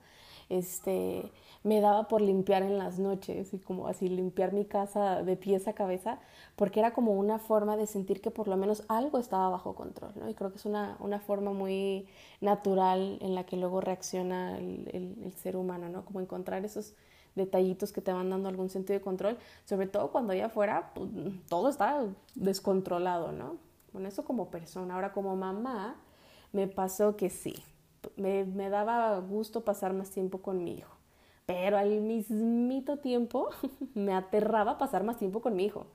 este, 0.51 1.31
me 1.63 1.79
daba 1.79 2.07
por 2.07 2.21
limpiar 2.21 2.63
en 2.63 2.77
las 2.77 2.99
noches 2.99 3.53
y 3.53 3.59
como 3.59 3.87
así 3.87 4.09
limpiar 4.09 4.53
mi 4.53 4.65
casa 4.65 5.23
de 5.23 5.35
pies 5.35 5.67
a 5.67 5.73
cabeza, 5.73 6.19
porque 6.55 6.79
era 6.79 6.93
como 6.93 7.13
una 7.13 7.39
forma 7.39 7.77
de 7.77 7.87
sentir 7.87 8.21
que 8.21 8.31
por 8.31 8.47
lo 8.47 8.57
menos 8.57 8.83
algo 8.87 9.17
estaba 9.17 9.49
bajo 9.49 9.75
control, 9.75 10.13
¿no? 10.15 10.29
Y 10.29 10.33
creo 10.33 10.51
que 10.51 10.57
es 10.57 10.65
una, 10.65 10.97
una 10.99 11.19
forma 11.19 11.53
muy 11.53 12.07
natural 12.41 13.17
en 13.21 13.35
la 13.35 13.45
que 13.45 13.57
luego 13.57 13.81
reacciona 13.81 14.57
el, 14.57 14.89
el, 14.93 15.23
el 15.23 15.33
ser 15.33 15.55
humano, 15.55 15.89
¿no? 15.89 16.03
Como 16.03 16.19
encontrar 16.19 16.65
esos 16.65 16.95
detallitos 17.35 17.91
que 17.91 18.01
te 18.01 18.11
van 18.11 18.29
dando 18.29 18.49
algún 18.49 18.69
sentido 18.69 18.99
de 18.99 19.03
control, 19.03 19.37
sobre 19.65 19.87
todo 19.87 20.11
cuando 20.11 20.33
allá 20.33 20.47
afuera 20.47 20.91
pues, 20.93 21.09
todo 21.47 21.69
está 21.69 22.05
descontrolado, 22.35 23.31
¿no? 23.31 23.57
Bueno, 23.93 24.07
eso 24.07 24.23
como 24.23 24.49
persona. 24.49 24.95
Ahora 24.95 25.13
como 25.13 25.35
mamá 25.35 25.95
me 26.51 26.67
pasó 26.67 27.15
que 27.15 27.29
sí, 27.29 27.55
me, 28.15 28.69
daba 28.69 29.19
gusto 29.19 29.63
pasar 29.63 29.93
más 29.93 30.11
tiempo 30.11 30.39
con 30.41 30.63
mi 30.63 30.77
hijo, 30.77 30.95
pero 31.45 31.77
al 31.77 32.01
mismito 32.01 32.97
tiempo 32.97 33.49
me 33.93 34.13
aterraba 34.13 34.77
pasar 34.77 35.03
más 35.03 35.17
tiempo 35.17 35.41
con 35.41 35.55
mi 35.55 35.65
hijo. 35.65 35.87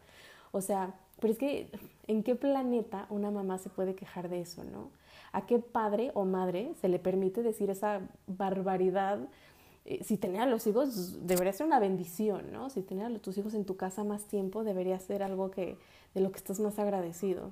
O 0.53 0.61
sea, 0.61 0.95
pero 1.21 1.33
es 1.33 1.39
que, 1.39 1.71
¿en 2.07 2.23
qué 2.23 2.35
planeta 2.35 3.07
una 3.11 3.31
mamá 3.31 3.59
se 3.59 3.71
puede 3.71 3.95
quejar 3.95 4.29
de 4.29 4.41
eso, 4.41 4.65
no? 4.65 4.91
¿A 5.33 5.47
qué 5.47 5.59
padre 5.59 6.13
o 6.15 6.25
madre 6.25 6.73
se 6.81 6.89
le 6.89 6.99
permite 6.99 7.43
decir 7.43 7.71
esa 7.71 8.01
barbaridad? 8.27 9.19
Eh, 9.85 10.03
si 10.03 10.17
tener 10.17 10.41
a 10.43 10.47
los 10.47 10.67
hijos 10.67 11.27
debería 11.27 11.53
ser 11.53 11.67
una 11.67 11.79
bendición, 11.79 12.53
¿no? 12.53 12.71
Si 12.71 12.83
tener 12.83 13.07
a 13.07 13.19
tus 13.19 13.39
hijos 13.39 13.55
en 13.55 13.65
tu 13.65 13.77
casa 13.77 14.05
más 14.05 14.25
tiempo 14.25 14.65
debería 14.65 14.99
ser 14.99 15.23
algo 15.23 15.51
que, 15.51 15.79
de 16.15 16.21
lo 16.21 16.33
que 16.33 16.39
estás 16.39 16.61
más 16.61 16.79
agradecido. 16.79 17.51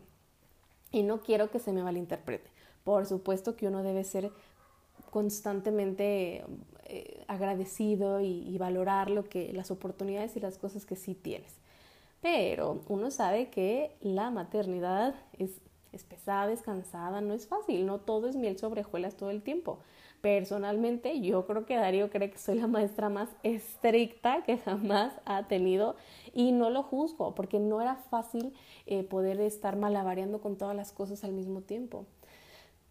Y 0.90 1.02
no 1.02 1.20
quiero 1.20 1.50
que 1.50 1.58
se 1.58 1.72
me 1.72 1.82
malinterprete. 1.82 2.53
Por 2.84 3.06
supuesto 3.06 3.56
que 3.56 3.66
uno 3.66 3.82
debe 3.82 4.04
ser 4.04 4.30
constantemente 5.10 6.44
eh, 6.86 7.24
agradecido 7.28 8.20
y, 8.20 8.56
valorar 8.58 9.10
lo 9.10 9.24
que, 9.24 9.52
las 9.52 9.70
oportunidades 9.70 10.36
y 10.36 10.40
las 10.40 10.58
cosas 10.58 10.84
que 10.84 10.96
sí 10.96 11.14
tienes. 11.14 11.56
Pero 12.20 12.80
uno 12.88 13.10
sabe 13.10 13.48
que 13.48 13.96
la 14.00 14.30
maternidad 14.30 15.14
es, 15.38 15.60
es 15.92 16.04
pesada, 16.04 16.52
es 16.52 16.62
cansada, 16.62 17.20
no 17.20 17.34
es 17.34 17.46
fácil, 17.46 17.86
no 17.86 18.00
todo 18.00 18.28
es 18.28 18.36
miel 18.36 18.58
sobre 18.58 18.82
hojuelas 18.82 19.16
todo 19.16 19.30
el 19.30 19.42
tiempo. 19.42 19.78
Personalmente, 20.20 21.20
yo 21.20 21.46
creo 21.46 21.66
que 21.66 21.76
Darío 21.76 22.08
cree 22.10 22.30
que 22.30 22.38
soy 22.38 22.58
la 22.58 22.66
maestra 22.66 23.10
más 23.10 23.28
estricta 23.42 24.42
que 24.42 24.56
jamás 24.56 25.12
ha 25.26 25.48
tenido 25.48 25.96
y 26.32 26.52
no 26.52 26.70
lo 26.70 26.82
juzgo 26.82 27.34
porque 27.34 27.60
no 27.60 27.82
era 27.82 27.96
fácil 27.96 28.54
eh, 28.86 29.02
poder 29.02 29.38
estar 29.40 29.76
malabareando 29.76 30.40
con 30.40 30.56
todas 30.56 30.74
las 30.74 30.92
cosas 30.92 31.24
al 31.24 31.32
mismo 31.32 31.60
tiempo. 31.60 32.06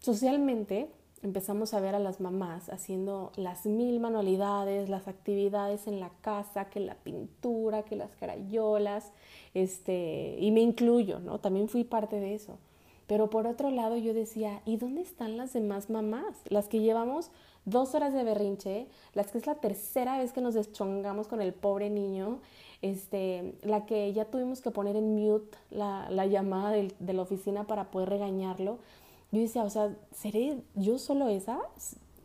Socialmente, 0.04 0.90
empezamos 1.22 1.72
a 1.72 1.80
ver 1.80 1.94
a 1.94 1.98
las 1.98 2.20
mamás 2.20 2.68
haciendo 2.68 3.32
las 3.36 3.64
mil 3.64 4.00
manualidades, 4.00 4.90
las 4.90 5.08
actividades 5.08 5.86
en 5.86 5.98
la 5.98 6.10
casa, 6.20 6.66
que 6.66 6.78
la 6.78 6.94
pintura, 6.96 7.84
que 7.84 7.96
las 7.96 8.14
carayolas, 8.16 9.12
este, 9.54 10.36
y 10.38 10.50
me 10.50 10.60
incluyo, 10.60 11.20
¿no? 11.20 11.38
También 11.38 11.70
fui 11.70 11.84
parte 11.84 12.20
de 12.20 12.34
eso. 12.34 12.58
Pero 13.06 13.30
por 13.30 13.46
otro 13.46 13.70
lado 13.70 13.96
yo 13.96 14.12
decía, 14.12 14.60
¿y 14.66 14.76
dónde 14.76 15.00
están 15.00 15.38
las 15.38 15.54
demás 15.54 15.88
mamás? 15.88 16.36
Las 16.50 16.68
que 16.68 16.80
llevamos 16.80 17.30
dos 17.64 17.94
horas 17.94 18.12
de 18.12 18.24
berrinche, 18.24 18.86
las 19.14 19.30
que 19.30 19.38
es 19.38 19.46
la 19.46 19.54
tercera 19.54 20.18
vez 20.18 20.34
que 20.34 20.42
nos 20.42 20.52
deschongamos 20.52 21.28
con 21.28 21.40
el 21.40 21.54
pobre 21.54 21.88
niño, 21.88 22.40
este, 22.82 23.54
la 23.62 23.86
que 23.86 24.12
ya 24.12 24.26
tuvimos 24.26 24.60
que 24.60 24.70
poner 24.70 24.96
en 24.96 25.14
mute 25.14 25.56
la, 25.70 26.10
la 26.10 26.26
llamada 26.26 26.72
de 26.72 27.12
la 27.14 27.22
oficina 27.22 27.66
para 27.66 27.90
poder 27.90 28.10
regañarlo 28.10 28.76
yo 29.34 29.40
decía, 29.40 29.64
o 29.64 29.70
sea, 29.70 29.96
¿seré 30.12 30.62
yo 30.74 30.98
solo 30.98 31.28
esa? 31.28 31.58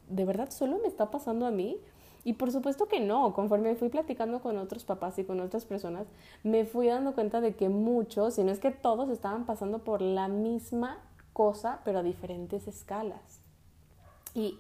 ¿De 0.08 0.26
verdad 0.26 0.50
solo 0.52 0.80
me 0.80 0.88
está 0.88 1.12
pasando 1.12 1.46
a 1.46 1.52
mí? 1.52 1.78
Y 2.24 2.34
por 2.34 2.52
supuesto 2.52 2.88
que 2.88 3.00
no, 3.00 3.34
conforme 3.34 3.76
fui 3.76 3.90
platicando 3.90 4.42
con 4.42 4.58
otros 4.58 4.84
papás 4.84 5.18
y 5.20 5.24
con 5.24 5.40
otras 5.40 5.66
personas, 5.66 6.08
me 6.44 6.66
fui 6.66 6.88
dando 6.88 7.14
cuenta 7.14 7.42
de 7.42 7.56
que 7.56 7.70
muchos, 7.70 8.36
si 8.36 8.44
no 8.44 8.52
es 8.52 8.60
que 8.60 8.72
todos, 8.72 9.10
estaban 9.10 9.46
pasando 9.46 9.80
por 9.80 10.02
la 10.02 10.28
misma 10.28 11.00
cosa, 11.34 11.80
pero 11.86 12.00
a 12.00 12.04
diferentes 12.04 12.68
escalas. 12.68 13.42
Y 14.34 14.60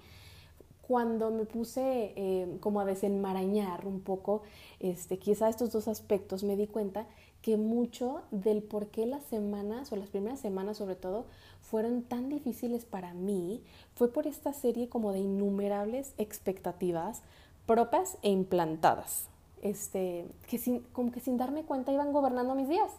cuando 0.90 1.30
me 1.30 1.46
puse 1.46 2.14
eh, 2.16 2.58
como 2.62 2.82
a 2.82 2.86
desenmarañar 2.86 3.86
un 3.86 4.02
poco 4.02 4.42
este, 4.80 5.20
quizá 5.20 5.48
estos 5.48 5.72
dos 5.72 5.88
aspectos, 5.88 6.44
me 6.44 6.56
di 6.56 6.66
cuenta 6.66 7.06
que 7.44 7.58
mucho 7.58 8.24
del 8.32 8.64
por 8.64 8.88
qué 8.88 9.06
las 9.06 9.24
semanas, 9.26 9.92
o 9.92 9.96
las 9.98 10.10
primeras 10.10 10.40
semanas 10.40 10.78
sobre 10.78 10.96
todo, 10.96 11.28
fueron 11.62 12.02
tan 12.02 12.28
difíciles 12.28 12.86
para 12.86 13.14
mí 13.14 13.62
fue 13.94 14.12
por 14.12 14.26
esta 14.26 14.52
serie 14.52 14.90
como 14.90 15.14
de 15.14 15.20
innumerables 15.20 16.16
expectativas 16.18 17.22
propias 17.68 18.18
e 18.24 18.32
implantadas, 18.32 19.28
este, 19.62 20.26
que 20.48 20.58
sin, 20.58 20.80
como 20.92 21.12
que 21.12 21.20
sin 21.20 21.38
darme 21.38 21.66
cuenta 21.66 21.92
iban 21.92 22.12
gobernando 22.12 22.56
mis 22.56 22.68
días. 22.68 22.92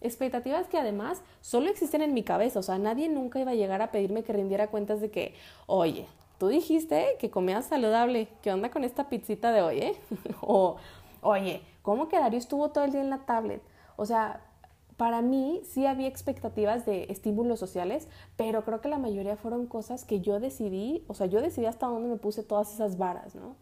Expectativas 0.00 0.66
que 0.66 0.76
además 0.76 1.22
solo 1.40 1.70
existen 1.70 2.02
en 2.02 2.14
mi 2.14 2.24
cabeza, 2.24 2.58
o 2.58 2.64
sea, 2.64 2.78
nadie 2.78 3.08
nunca 3.08 3.38
iba 3.38 3.52
a 3.52 3.54
llegar 3.54 3.80
a 3.80 3.92
pedirme 3.92 4.24
que 4.24 4.32
rindiera 4.32 4.72
cuentas 4.72 5.00
de 5.00 5.12
que, 5.12 5.34
oye, 5.68 6.08
tú 6.38 6.48
dijiste 6.48 7.16
que 7.18 7.30
comías 7.30 7.66
saludable, 7.66 8.28
¿qué 8.42 8.52
onda 8.52 8.70
con 8.70 8.84
esta 8.84 9.08
pizzita 9.08 9.52
de 9.52 9.62
hoy, 9.62 9.78
eh? 9.78 9.96
o, 10.40 10.76
oye, 11.20 11.62
¿cómo 11.82 12.08
que 12.08 12.18
Darío 12.18 12.38
estuvo 12.38 12.70
todo 12.70 12.84
el 12.84 12.92
día 12.92 13.00
en 13.00 13.10
la 13.10 13.26
tablet? 13.26 13.62
O 13.96 14.06
sea, 14.06 14.40
para 14.96 15.22
mí 15.22 15.60
sí 15.64 15.86
había 15.86 16.08
expectativas 16.08 16.84
de 16.84 17.06
estímulos 17.08 17.60
sociales, 17.60 18.08
pero 18.36 18.64
creo 18.64 18.80
que 18.80 18.88
la 18.88 18.98
mayoría 18.98 19.36
fueron 19.36 19.66
cosas 19.66 20.04
que 20.04 20.20
yo 20.20 20.40
decidí, 20.40 21.04
o 21.06 21.14
sea, 21.14 21.26
yo 21.26 21.40
decidí 21.40 21.66
hasta 21.66 21.86
dónde 21.86 22.08
me 22.08 22.16
puse 22.16 22.42
todas 22.42 22.72
esas 22.72 22.98
varas, 22.98 23.34
¿no? 23.34 23.56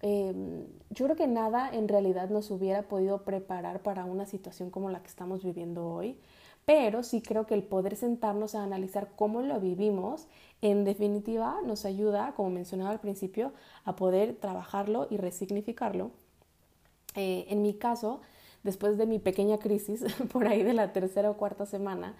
Em, 0.00 0.66
yo 0.90 1.04
creo 1.04 1.16
que 1.16 1.28
nada 1.28 1.70
en 1.72 1.88
realidad 1.88 2.28
nos 2.28 2.50
hubiera 2.50 2.82
podido 2.82 3.22
preparar 3.22 3.82
para 3.82 4.04
una 4.04 4.26
situación 4.26 4.70
como 4.70 4.90
la 4.90 5.00
que 5.00 5.08
estamos 5.08 5.44
viviendo 5.44 5.86
hoy, 5.86 6.18
pero 6.64 7.02
sí 7.02 7.22
creo 7.22 7.46
que 7.46 7.54
el 7.54 7.62
poder 7.62 7.96
sentarnos 7.96 8.54
a 8.54 8.62
analizar 8.62 9.10
cómo 9.16 9.42
lo 9.42 9.60
vivimos, 9.60 10.28
en 10.60 10.84
definitiva 10.84 11.56
nos 11.64 11.84
ayuda, 11.84 12.34
como 12.36 12.50
mencionaba 12.50 12.90
al 12.90 13.00
principio, 13.00 13.52
a 13.84 13.96
poder 13.96 14.36
trabajarlo 14.36 15.08
y 15.10 15.16
resignificarlo. 15.16 16.10
Eh, 17.14 17.46
en 17.48 17.62
mi 17.62 17.74
caso, 17.74 18.20
después 18.62 18.96
de 18.96 19.06
mi 19.06 19.18
pequeña 19.18 19.58
crisis, 19.58 20.04
por 20.32 20.46
ahí 20.46 20.62
de 20.62 20.72
la 20.72 20.92
tercera 20.92 21.30
o 21.30 21.36
cuarta 21.36 21.66
semana, 21.66 22.14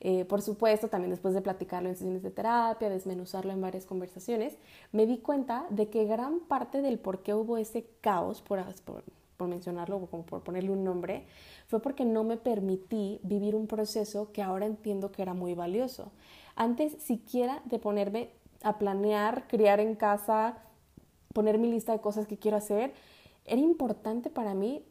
eh, 0.00 0.24
por 0.26 0.42
supuesto, 0.42 0.88
también 0.88 1.10
después 1.10 1.34
de 1.34 1.40
platicarlo 1.40 1.88
en 1.88 1.96
sesiones 1.96 2.22
de 2.22 2.30
terapia, 2.30 2.90
desmenuzarlo 2.90 3.52
en 3.52 3.60
varias 3.60 3.86
conversaciones, 3.86 4.56
me 4.92 5.06
di 5.06 5.18
cuenta 5.18 5.66
de 5.70 5.88
que 5.88 6.04
gran 6.04 6.40
parte 6.40 6.82
del 6.82 6.98
por 6.98 7.22
qué 7.22 7.34
hubo 7.34 7.56
ese 7.56 7.86
caos, 8.02 8.42
por, 8.42 8.62
por, 8.84 9.04
mencionarlo 9.44 9.96
o 9.96 10.06
como 10.06 10.24
por 10.24 10.42
ponerle 10.42 10.70
un 10.70 10.84
nombre, 10.84 11.26
fue 11.66 11.80
porque 11.80 12.04
no 12.04 12.24
me 12.24 12.36
permití 12.36 13.20
vivir 13.22 13.54
un 13.54 13.66
proceso 13.66 14.32
que 14.32 14.42
ahora 14.42 14.66
entiendo 14.66 15.12
que 15.12 15.22
era 15.22 15.34
muy 15.34 15.54
valioso. 15.54 16.12
Antes 16.54 16.94
siquiera 17.02 17.60
de 17.66 17.78
ponerme 17.78 18.30
a 18.62 18.78
planear, 18.78 19.46
criar 19.48 19.80
en 19.80 19.94
casa, 19.94 20.58
poner 21.34 21.58
mi 21.58 21.70
lista 21.70 21.92
de 21.92 22.00
cosas 22.00 22.26
que 22.26 22.38
quiero 22.38 22.56
hacer, 22.56 22.94
era 23.44 23.60
importante 23.60 24.30
para 24.30 24.54
mí 24.54 24.82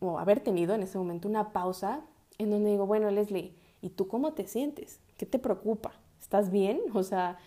o 0.00 0.18
haber 0.18 0.40
tenido 0.40 0.74
en 0.74 0.82
ese 0.82 0.98
momento 0.98 1.28
una 1.28 1.52
pausa 1.52 2.02
en 2.38 2.50
donde 2.50 2.70
digo, 2.70 2.86
bueno, 2.86 3.10
Leslie, 3.10 3.54
¿y 3.80 3.90
tú 3.90 4.08
cómo 4.08 4.34
te 4.34 4.46
sientes? 4.46 5.00
¿Qué 5.16 5.24
te 5.24 5.38
preocupa? 5.38 5.92
¿Estás 6.20 6.50
bien? 6.50 6.80
O 6.92 7.02
sea, 7.02 7.38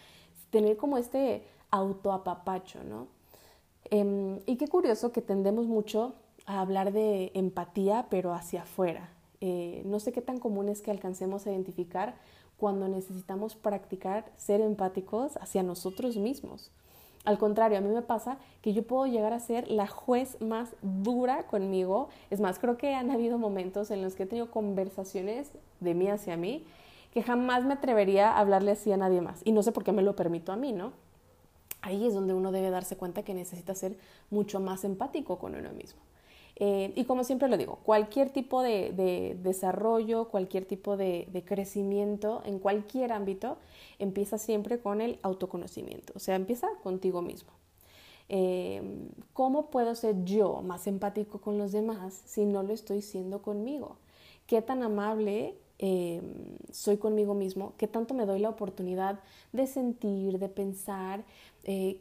tener 0.49 0.77
como 0.77 0.97
este 0.97 1.43
autoapapacho, 1.69 2.83
¿no? 2.83 3.07
Em, 3.91 4.39
y 4.45 4.57
qué 4.57 4.67
curioso 4.67 5.11
que 5.11 5.21
tendemos 5.21 5.67
mucho 5.67 6.13
a 6.45 6.61
hablar 6.61 6.91
de 6.91 7.31
empatía, 7.33 8.07
pero 8.09 8.33
hacia 8.33 8.63
afuera. 8.63 9.09
Eh, 9.41 9.81
no 9.85 9.99
sé 9.99 10.11
qué 10.11 10.21
tan 10.21 10.39
común 10.39 10.69
es 10.69 10.81
que 10.81 10.91
alcancemos 10.91 11.47
a 11.47 11.51
identificar 11.51 12.15
cuando 12.57 12.87
necesitamos 12.87 13.55
practicar 13.55 14.31
ser 14.35 14.61
empáticos 14.61 15.37
hacia 15.37 15.63
nosotros 15.63 16.17
mismos. 16.17 16.71
Al 17.25 17.37
contrario, 17.37 17.77
a 17.77 17.81
mí 17.81 17.89
me 17.89 18.01
pasa 18.01 18.37
que 18.61 18.73
yo 18.73 18.83
puedo 18.83 19.05
llegar 19.05 19.33
a 19.33 19.39
ser 19.39 19.69
la 19.69 19.87
juez 19.87 20.39
más 20.41 20.73
dura 20.81 21.43
conmigo. 21.47 22.09
Es 22.29 22.39
más, 22.39 22.59
creo 22.59 22.77
que 22.77 22.95
han 22.95 23.11
habido 23.11 23.37
momentos 23.37 23.91
en 23.91 24.01
los 24.01 24.15
que 24.15 24.23
he 24.23 24.25
tenido 24.25 24.51
conversaciones 24.51 25.51
de 25.79 25.93
mí 25.93 26.07
hacia 26.07 26.37
mí 26.37 26.65
que 27.13 27.23
jamás 27.23 27.65
me 27.65 27.73
atrevería 27.73 28.31
a 28.31 28.39
hablarle 28.39 28.71
así 28.71 28.91
a 28.91 28.97
nadie 28.97 29.21
más. 29.21 29.41
Y 29.43 29.51
no 29.51 29.63
sé 29.63 29.71
por 29.71 29.83
qué 29.83 29.91
me 29.91 30.03
lo 30.03 30.15
permito 30.15 30.51
a 30.51 30.55
mí, 30.55 30.73
¿no? 30.73 30.93
Ahí 31.81 32.05
es 32.05 32.13
donde 32.13 32.33
uno 32.33 32.51
debe 32.51 32.69
darse 32.69 32.97
cuenta 32.97 33.23
que 33.23 33.33
necesita 33.33 33.73
ser 33.75 33.97
mucho 34.29 34.59
más 34.59 34.83
empático 34.83 35.39
con 35.39 35.55
uno 35.55 35.71
mismo. 35.71 36.01
Eh, 36.61 36.91
y 36.95 37.05
como 37.05 37.23
siempre 37.23 37.47
lo 37.47 37.57
digo, 37.57 37.79
cualquier 37.83 38.31
tipo 38.31 38.61
de, 38.61 39.37
desarrollo, 39.41 40.27
cualquier 40.27 40.65
tipo 40.65 40.97
de, 40.97 41.43
crecimiento 41.47 42.41
en 42.45 42.59
cualquier 42.59 43.13
ámbito 43.13 43.57
empieza 43.97 44.37
siempre 44.37 44.79
con 44.79 44.99
el 44.99 45.19
autoconocimiento, 45.21 46.11
o 46.15 46.19
sea, 46.19 46.35
empieza 46.35 46.67
contigo 46.83 47.21
mismo. 47.21 47.51
Eh, 48.27 48.81
¿Cómo 49.33 49.71
puedo 49.71 49.95
ser 49.95 50.23
yo 50.25 50.61
más 50.61 50.85
empático 50.85 51.39
con 51.39 51.57
los 51.57 51.71
demás 51.71 52.21
si 52.25 52.45
no 52.45 52.61
lo 52.61 52.73
estoy 52.73 53.01
siendo 53.01 53.41
conmigo? 53.41 53.95
¿Qué 54.45 54.61
tan 54.61 54.83
amable 54.83 55.55
eh, 55.79 56.21
soy 56.71 56.97
conmigo 56.97 57.33
mismo? 57.33 57.73
¿Qué 57.77 57.87
tanto 57.87 58.13
me 58.13 58.25
doy 58.25 58.39
la 58.39 58.49
oportunidad 58.49 59.19
de 59.53 59.65
sentir, 59.65 60.37
de 60.37 60.49
pensar 60.49 61.23
eh, 61.63 61.97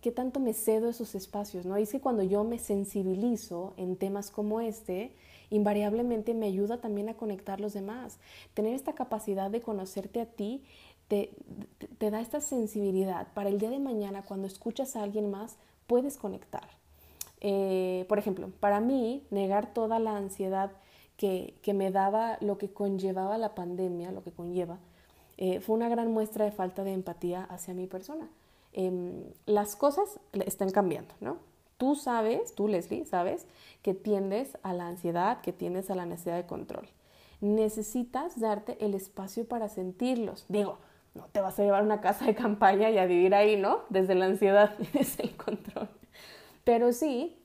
¿qué, 0.00 0.10
tanto 0.12 0.40
me 0.40 0.54
cedo 0.54 0.88
esos 0.88 1.14
espacios, 1.14 1.66
¿no? 1.66 1.78
Y 1.78 1.82
es 1.82 1.90
que 1.90 2.00
cuando 2.00 2.22
yo 2.22 2.44
me 2.44 2.58
sensibilizo 2.58 3.74
en 3.76 3.96
temas 3.96 4.30
como 4.30 4.60
este, 4.60 5.12
invariablemente 5.50 6.32
me 6.32 6.46
ayuda 6.46 6.78
también 6.80 7.08
a 7.08 7.14
conectar 7.14 7.60
los 7.60 7.72
demás. 7.72 8.18
Tener 8.54 8.74
esta 8.74 8.94
capacidad 8.94 9.50
de 9.50 9.60
conocerte 9.60 10.20
a 10.20 10.26
ti 10.26 10.62
te, 11.08 11.32
te 11.98 12.10
da 12.10 12.20
esta 12.20 12.40
sensibilidad 12.40 13.26
para 13.34 13.48
el 13.48 13.58
día 13.58 13.70
de 13.70 13.80
mañana, 13.80 14.22
cuando 14.22 14.46
escuchas 14.46 14.94
a 14.94 15.02
alguien 15.02 15.30
más, 15.30 15.56
puedes 15.86 16.16
conectar. 16.16 16.68
Eh, 17.40 18.04
por 18.08 18.18
ejemplo, 18.18 18.50
para 18.60 18.80
mí, 18.80 19.24
negar 19.30 19.74
toda 19.74 19.98
la 19.98 20.16
ansiedad 20.16 20.70
que, 21.20 21.52
que, 21.60 21.74
me 21.74 21.90
daba 21.90 22.38
lo 22.40 22.56
que 22.56 22.72
conllevaba 22.72 23.36
la 23.36 23.54
pandemia, 23.54 24.10
lo 24.10 24.24
que 24.24 24.32
conlleva, 24.32 24.78
eh, 25.36 25.60
fue 25.60 25.76
una 25.76 25.90
gran 25.90 26.10
muestra 26.10 26.46
de 26.46 26.50
falta 26.50 26.82
de 26.82 26.94
empatía 26.94 27.44
hacia 27.44 27.74
mi 27.74 27.86
persona. 27.86 28.26
Em, 28.72 29.24
las 29.44 29.76
cosas 29.76 30.18
están 30.46 30.70
cambiando, 30.70 31.12
¿no? 31.20 31.36
Tú 31.76 31.94
sabes, 31.94 32.54
tú 32.54 32.68
Leslie, 32.68 33.04
sabes 33.04 33.46
que 33.82 33.92
tiendes 33.92 34.56
a 34.62 34.72
la 34.72 34.86
ansiedad, 34.86 35.42
que 35.42 35.52
tiendes 35.52 35.90
a 35.90 35.94
la 35.94 36.06
necesidad 36.06 36.36
de 36.36 36.46
control. 36.46 36.88
Necesitas 37.42 38.40
darte 38.40 38.78
el 38.80 38.94
espacio 38.94 39.46
para 39.46 39.68
sentirlos. 39.68 40.46
Digo, 40.48 40.78
no 41.14 41.26
te 41.32 41.42
vas 41.42 41.58
a 41.58 41.64
llevar 41.64 41.82
a 41.82 41.84
una 41.84 42.00
casa 42.00 42.24
de 42.24 42.34
campaña 42.34 42.88
y 42.88 42.96
a 42.96 43.04
vivir 43.04 43.34
ahí, 43.34 43.58
¿no? 43.58 43.80
Desde 43.90 44.14
la 44.14 44.24
ansiedad 44.24 44.74
desde 44.94 45.24
el 45.24 45.36
control. 45.36 45.88
Pero 46.64 46.94
sí, 46.94 47.36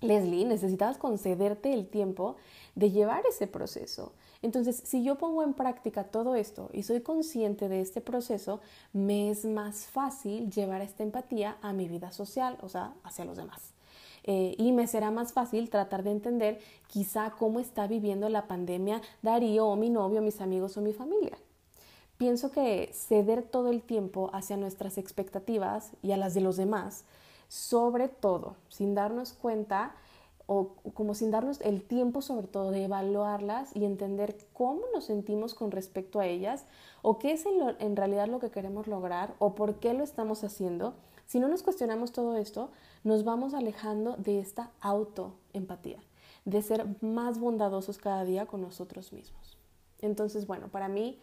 Leslie, 0.00 0.44
necesitabas 0.44 0.98
concederte 0.98 1.72
el 1.72 1.88
tiempo 1.88 2.36
de 2.74 2.90
llevar 2.90 3.24
ese 3.26 3.46
proceso. 3.46 4.12
Entonces, 4.42 4.82
si 4.84 5.02
yo 5.02 5.16
pongo 5.16 5.42
en 5.42 5.54
práctica 5.54 6.04
todo 6.04 6.34
esto 6.34 6.68
y 6.72 6.82
soy 6.82 7.00
consciente 7.00 7.68
de 7.68 7.80
este 7.80 8.00
proceso, 8.00 8.60
me 8.92 9.30
es 9.30 9.44
más 9.44 9.86
fácil 9.86 10.50
llevar 10.50 10.82
esta 10.82 11.02
empatía 11.02 11.56
a 11.62 11.72
mi 11.72 11.88
vida 11.88 12.12
social, 12.12 12.58
o 12.60 12.68
sea, 12.68 12.94
hacia 13.04 13.24
los 13.24 13.36
demás. 13.36 13.72
Eh, 14.24 14.54
y 14.58 14.72
me 14.72 14.86
será 14.86 15.10
más 15.10 15.32
fácil 15.32 15.68
tratar 15.68 16.02
de 16.02 16.10
entender 16.10 16.58
quizá 16.86 17.34
cómo 17.38 17.60
está 17.60 17.86
viviendo 17.86 18.28
la 18.30 18.46
pandemia 18.46 19.02
Darío 19.22 19.66
o 19.66 19.76
mi 19.76 19.90
novio, 19.90 20.22
mis 20.22 20.40
amigos 20.40 20.76
o 20.76 20.80
mi 20.80 20.92
familia. 20.94 21.36
Pienso 22.16 22.50
que 22.50 22.90
ceder 22.94 23.42
todo 23.42 23.70
el 23.70 23.82
tiempo 23.82 24.30
hacia 24.32 24.56
nuestras 24.56 24.98
expectativas 24.98 25.92
y 26.02 26.12
a 26.12 26.16
las 26.16 26.32
de 26.32 26.40
los 26.40 26.56
demás, 26.56 27.04
sobre 27.48 28.08
todo, 28.08 28.56
sin 28.68 28.94
darnos 28.94 29.32
cuenta 29.32 29.94
o 30.46 30.74
como 30.94 31.14
sin 31.14 31.30
darnos 31.30 31.60
el 31.60 31.82
tiempo 31.82 32.22
sobre 32.22 32.46
todo 32.46 32.70
de 32.70 32.84
evaluarlas 32.84 33.74
y 33.74 33.84
entender 33.84 34.36
cómo 34.52 34.82
nos 34.92 35.04
sentimos 35.04 35.54
con 35.54 35.70
respecto 35.70 36.20
a 36.20 36.26
ellas 36.26 36.66
o 37.02 37.18
qué 37.18 37.32
es 37.32 37.46
en, 37.46 37.54
en 37.78 37.96
realidad 37.96 38.28
lo 38.28 38.40
que 38.40 38.50
queremos 38.50 38.86
lograr 38.86 39.34
o 39.38 39.54
por 39.54 39.76
qué 39.76 39.94
lo 39.94 40.04
estamos 40.04 40.44
haciendo, 40.44 40.94
si 41.26 41.40
no 41.40 41.48
nos 41.48 41.62
cuestionamos 41.62 42.12
todo 42.12 42.36
esto, 42.36 42.70
nos 43.02 43.24
vamos 43.24 43.54
alejando 43.54 44.16
de 44.18 44.40
esta 44.40 44.70
autoempatía, 44.80 45.98
de 46.44 46.62
ser 46.62 46.86
más 47.00 47.38
bondadosos 47.38 47.98
cada 47.98 48.24
día 48.24 48.46
con 48.46 48.60
nosotros 48.60 49.12
mismos. 49.12 49.56
Entonces, 50.00 50.46
bueno, 50.46 50.68
para 50.68 50.88
mí 50.88 51.18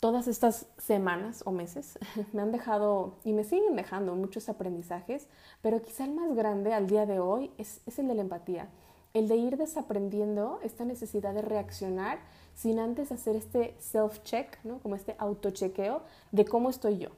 todas 0.00 0.28
estas 0.28 0.66
semanas 0.78 1.42
o 1.46 1.50
meses 1.50 1.98
me 2.32 2.42
han 2.42 2.52
dejado 2.52 3.14
y 3.24 3.32
me 3.32 3.44
siguen 3.44 3.76
dejando 3.76 4.14
muchos 4.14 4.48
aprendizajes, 4.48 5.28
pero 5.62 5.82
quizá 5.82 6.04
el 6.04 6.12
más 6.12 6.34
grande 6.34 6.74
al 6.74 6.86
día 6.86 7.06
de 7.06 7.18
hoy 7.18 7.50
es, 7.58 7.80
el 7.98 8.08
de 8.08 8.14
la 8.14 8.22
empatía, 8.22 8.68
el 9.14 9.28
de 9.28 9.36
ir 9.36 9.56
desaprendiendo 9.56 10.60
esta 10.62 10.84
necesidad 10.84 11.32
de 11.32 11.42
reaccionar 11.42 12.18
sin 12.54 12.78
antes 12.78 13.12
hacer 13.12 13.36
este 13.36 13.76
self-check, 13.80 14.58
¿no? 14.64 14.78
como 14.78 14.94
este 14.94 15.16
autochequeo 15.18 16.02
de 16.32 16.44
cómo 16.44 16.70
estoy 16.70 16.98
yo. 16.98 17.10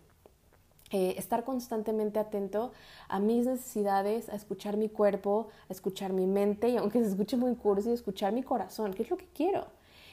Eh, 0.90 1.16
estar 1.18 1.44
constantemente 1.44 2.18
atento 2.18 2.72
a 3.08 3.20
mis 3.20 3.44
necesidades, 3.44 4.30
a 4.30 4.36
escuchar 4.36 4.78
mi 4.78 4.88
cuerpo, 4.88 5.48
a 5.68 5.72
escuchar 5.72 6.14
mi 6.14 6.26
mente 6.26 6.70
y 6.70 6.78
aunque 6.78 7.00
se 7.00 7.10
escuche 7.10 7.36
muy 7.36 7.54
cursi, 7.56 7.90
escuchar 7.90 8.32
mi 8.32 8.42
corazón, 8.42 8.94
qué 8.94 9.02
es 9.02 9.10
lo 9.10 9.18
que 9.18 9.26
quiero 9.26 9.66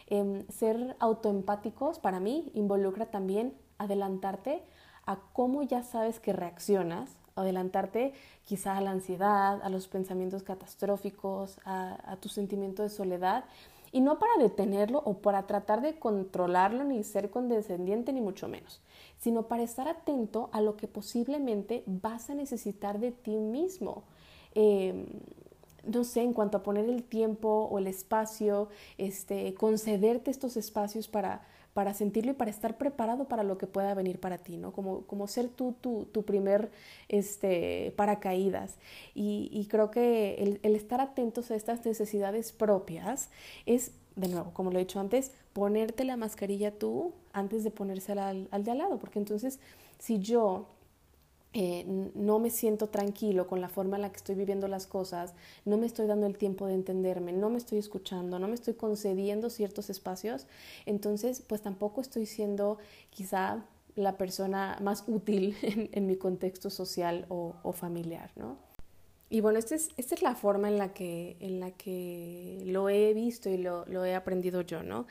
Em, 0.07 0.45
ser 0.49 0.95
autoempáticos 0.99 1.99
para 1.99 2.19
mí 2.19 2.51
involucra 2.53 3.07
también 3.07 3.57
adelantarte 3.77 4.63
a 5.05 5.17
cómo 5.33 5.63
ya 5.63 5.83
sabes 5.83 6.19
que 6.19 6.33
reaccionas, 6.33 7.09
adelantarte 7.35 8.13
quizá 8.43 8.77
a 8.77 8.81
la 8.81 8.91
ansiedad, 8.91 9.61
a 9.61 9.69
los 9.69 9.87
pensamientos 9.87 10.43
catastróficos, 10.43 11.59
a, 11.65 12.11
a 12.11 12.17
tu 12.17 12.29
sentimiento 12.29 12.83
de 12.83 12.89
soledad, 12.89 13.45
y 13.91 14.01
no 14.01 14.19
para 14.19 14.37
detenerlo 14.37 15.01
o 15.05 15.19
para 15.19 15.47
tratar 15.47 15.81
de 15.81 15.97
controlarlo 15.97 16.83
ni 16.83 17.03
ser 17.03 17.29
condescendiente 17.29 18.11
ni 18.11 18.21
mucho 18.21 18.47
menos, 18.47 18.81
sino 19.17 19.47
para 19.47 19.63
estar 19.63 19.87
atento 19.87 20.49
a 20.51 20.61
lo 20.61 20.75
que 20.75 20.87
posiblemente 20.87 21.83
vas 21.85 22.29
a 22.29 22.35
necesitar 22.35 22.99
de 22.99 23.11
ti 23.11 23.37
mismo. 23.37 24.03
Eh, 24.53 25.05
no 25.85 26.03
sé, 26.03 26.21
en 26.21 26.33
cuanto 26.33 26.57
a 26.57 26.63
poner 26.63 26.89
el 26.89 27.03
tiempo 27.03 27.67
o 27.71 27.77
el 27.77 27.87
espacio, 27.87 28.69
este, 28.97 29.53
concederte 29.53 30.31
estos 30.31 30.57
espacios 30.57 31.07
para, 31.07 31.41
para 31.73 31.93
sentirlo 31.93 32.31
y 32.31 32.35
para 32.35 32.51
estar 32.51 32.77
preparado 32.77 33.27
para 33.27 33.43
lo 33.43 33.57
que 33.57 33.67
pueda 33.67 33.93
venir 33.93 34.19
para 34.19 34.37
ti, 34.37 34.55
¿no? 34.55 34.71
Como, 34.71 35.01
como 35.01 35.27
ser 35.27 35.49
tú 35.49 35.75
tu, 35.81 36.05
tu 36.05 36.23
primer 36.23 36.71
este, 37.09 37.93
paracaídas. 37.97 38.77
Y, 39.13 39.49
y 39.51 39.65
creo 39.65 39.91
que 39.91 40.35
el, 40.35 40.59
el, 40.63 40.75
estar 40.75 41.01
atentos 41.01 41.51
a 41.51 41.55
estas 41.55 41.85
necesidades 41.85 42.53
propias 42.53 43.29
es, 43.65 43.91
de 44.15 44.29
nuevo, 44.29 44.51
como 44.53 44.71
lo 44.71 44.77
he 44.77 44.83
dicho 44.83 45.01
antes, 45.01 45.33
ponerte 45.51 46.05
la 46.05 46.15
mascarilla 46.15 46.71
tú 46.71 47.13
antes 47.33 47.65
de 47.65 47.71
ponérsela 47.71 48.29
al, 48.29 48.47
al 48.51 48.63
de 48.63 48.71
al 48.71 48.77
lado, 48.77 48.97
porque 48.97 49.19
entonces 49.19 49.59
si 49.99 50.19
yo 50.19 50.67
eh, 51.57 51.85
no 52.15 52.37
me 52.37 52.49
siento 52.49 52.87
tranquilo 52.87 53.47
con 53.47 53.61
la 53.61 53.69
forma 53.69 53.95
en 53.95 54.01
la 54.01 54.11
que 54.11 54.17
estoy 54.17 54.35
viviendo 54.35 54.67
las 54.67 54.87
cosas, 54.87 55.33
no 55.63 55.77
me 55.77 55.85
estoy 55.85 56.05
dando 56.05 56.27
el 56.27 56.37
tiempo 56.37 56.67
de 56.67 56.73
entenderme, 56.73 57.31
no 57.31 57.49
me 57.49 57.57
estoy 57.57 57.77
escuchando, 57.77 58.39
no 58.39 58.49
me 58.49 58.55
estoy 58.55 58.73
concediendo 58.73 59.49
ciertos 59.49 59.89
espacios, 59.89 60.47
entonces 60.85 61.41
pues 61.47 61.61
tampoco 61.61 62.01
estoy 62.01 62.25
siendo 62.25 62.77
quizá 63.09 63.63
la 63.95 64.17
persona 64.17 64.77
más 64.81 65.05
útil 65.07 65.55
en, 65.61 66.05
mi 66.05 66.17
contexto 66.17 66.69
social 66.69 67.25
o, 67.29 67.55
o 67.63 67.71
familiar, 67.71 68.31
¿no? 68.35 68.57
Y 69.29 69.41
bueno, 69.41 69.57
esta 69.57 69.73
es, 69.75 69.89
esta 69.97 70.13
es 70.13 70.21
la 70.21 70.35
forma 70.35 70.67
en 70.67 70.77
la, 70.77 70.93
que, 70.93 71.35
en 71.39 71.59
la 71.59 71.71
que 71.71 72.61
lo 72.65 72.89
he 72.89 73.13
visto 73.13 73.49
y 73.49 73.57
lo, 73.57 73.83
lo 73.87 74.05
he 74.05 74.13
aprendido 74.13 74.61
yo, 74.61 74.83
¿no? 74.83 75.07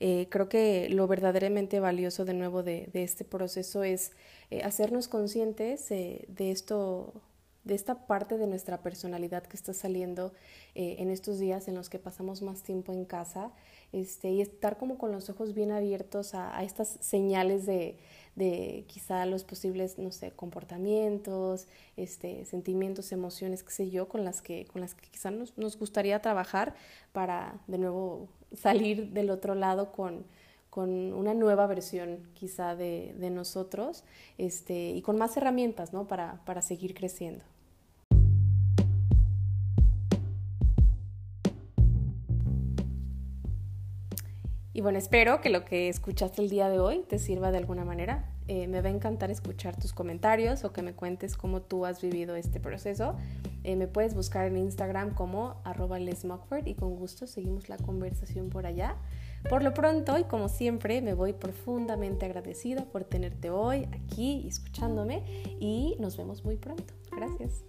Eh, 0.00 0.26
creo 0.30 0.48
que 0.48 0.88
lo 0.88 1.06
verdaderamente 1.06 1.78
valioso 1.78 2.24
de 2.24 2.32
nuevo 2.32 2.62
de, 2.62 2.88
de 2.92 3.02
este 3.02 3.24
proceso 3.24 3.82
es 3.84 4.12
eh, 4.50 4.62
hacernos 4.62 5.06
conscientes 5.06 5.90
eh, 5.90 6.24
de 6.28 6.50
esto, 6.50 7.12
de 7.64 7.74
esta 7.74 8.06
parte 8.06 8.38
de 8.38 8.46
nuestra 8.46 8.82
personalidad 8.82 9.42
que 9.42 9.56
está 9.56 9.74
saliendo 9.74 10.32
en 10.74 11.10
estos 11.10 11.40
días 11.40 11.66
en 11.66 11.74
los 11.74 11.90
que 11.90 11.98
pasamos 11.98 12.40
más 12.40 12.62
tiempo 12.62 12.92
en 12.92 13.04
casa 13.04 13.50
este, 13.92 14.30
y 14.30 14.40
estar 14.40 14.78
como 14.78 14.96
con 14.96 15.10
los 15.10 15.28
ojos 15.28 15.52
bien 15.52 15.72
abiertos 15.72 16.34
a, 16.34 16.56
a 16.56 16.62
estas 16.62 16.98
señales 17.00 17.66
de, 17.66 17.98
de 18.38 18.84
quizá 18.86 19.26
los 19.26 19.42
posibles, 19.42 19.98
no 19.98 20.12
sé, 20.12 20.30
comportamientos, 20.30 21.66
este, 21.96 22.44
sentimientos, 22.44 23.10
emociones, 23.10 23.64
qué 23.64 23.72
sé 23.72 23.90
yo, 23.90 24.08
con 24.08 24.24
las 24.24 24.42
que, 24.42 24.64
con 24.66 24.80
las 24.80 24.94
que 24.94 25.08
quizá 25.10 25.32
nos, 25.32 25.58
nos 25.58 25.76
gustaría 25.76 26.22
trabajar 26.22 26.74
para 27.12 27.60
de 27.66 27.78
nuevo 27.78 28.28
salir 28.54 29.10
del 29.10 29.30
otro 29.30 29.56
lado 29.56 29.90
con, 29.90 30.24
con 30.70 31.12
una 31.14 31.34
nueva 31.34 31.66
versión 31.66 32.28
quizá 32.34 32.76
de, 32.76 33.12
de 33.18 33.30
nosotros 33.30 34.04
este, 34.38 34.90
y 34.90 35.02
con 35.02 35.18
más 35.18 35.36
herramientas 35.36 35.92
¿no? 35.92 36.06
para, 36.06 36.40
para 36.44 36.62
seguir 36.62 36.94
creciendo. 36.94 37.44
Y 44.78 44.80
bueno, 44.80 44.96
espero 44.96 45.40
que 45.40 45.50
lo 45.50 45.64
que 45.64 45.88
escuchaste 45.88 46.40
el 46.40 46.48
día 46.48 46.68
de 46.68 46.78
hoy 46.78 47.00
te 47.08 47.18
sirva 47.18 47.50
de 47.50 47.58
alguna 47.58 47.84
manera. 47.84 48.30
Eh, 48.46 48.68
me 48.68 48.80
va 48.80 48.88
a 48.88 48.92
encantar 48.92 49.28
escuchar 49.28 49.74
tus 49.76 49.92
comentarios 49.92 50.62
o 50.62 50.72
que 50.72 50.82
me 50.82 50.92
cuentes 50.92 51.36
cómo 51.36 51.62
tú 51.62 51.84
has 51.84 52.00
vivido 52.00 52.36
este 52.36 52.60
proceso. 52.60 53.16
Eh, 53.64 53.74
me 53.74 53.88
puedes 53.88 54.14
buscar 54.14 54.46
en 54.46 54.56
Instagram 54.56 55.16
como 55.16 55.60
arroba 55.64 55.98
y 55.98 56.74
con 56.74 56.94
gusto 56.94 57.26
seguimos 57.26 57.68
la 57.68 57.76
conversación 57.76 58.50
por 58.50 58.66
allá. 58.66 58.94
Por 59.50 59.64
lo 59.64 59.74
pronto 59.74 60.16
y 60.16 60.22
como 60.22 60.48
siempre 60.48 61.02
me 61.02 61.12
voy 61.12 61.32
profundamente 61.32 62.26
agradecida 62.26 62.84
por 62.84 63.02
tenerte 63.02 63.50
hoy 63.50 63.88
aquí 63.92 64.46
escuchándome 64.46 65.24
y 65.58 65.96
nos 65.98 66.16
vemos 66.16 66.44
muy 66.44 66.54
pronto. 66.54 66.94
Gracias. 67.10 67.67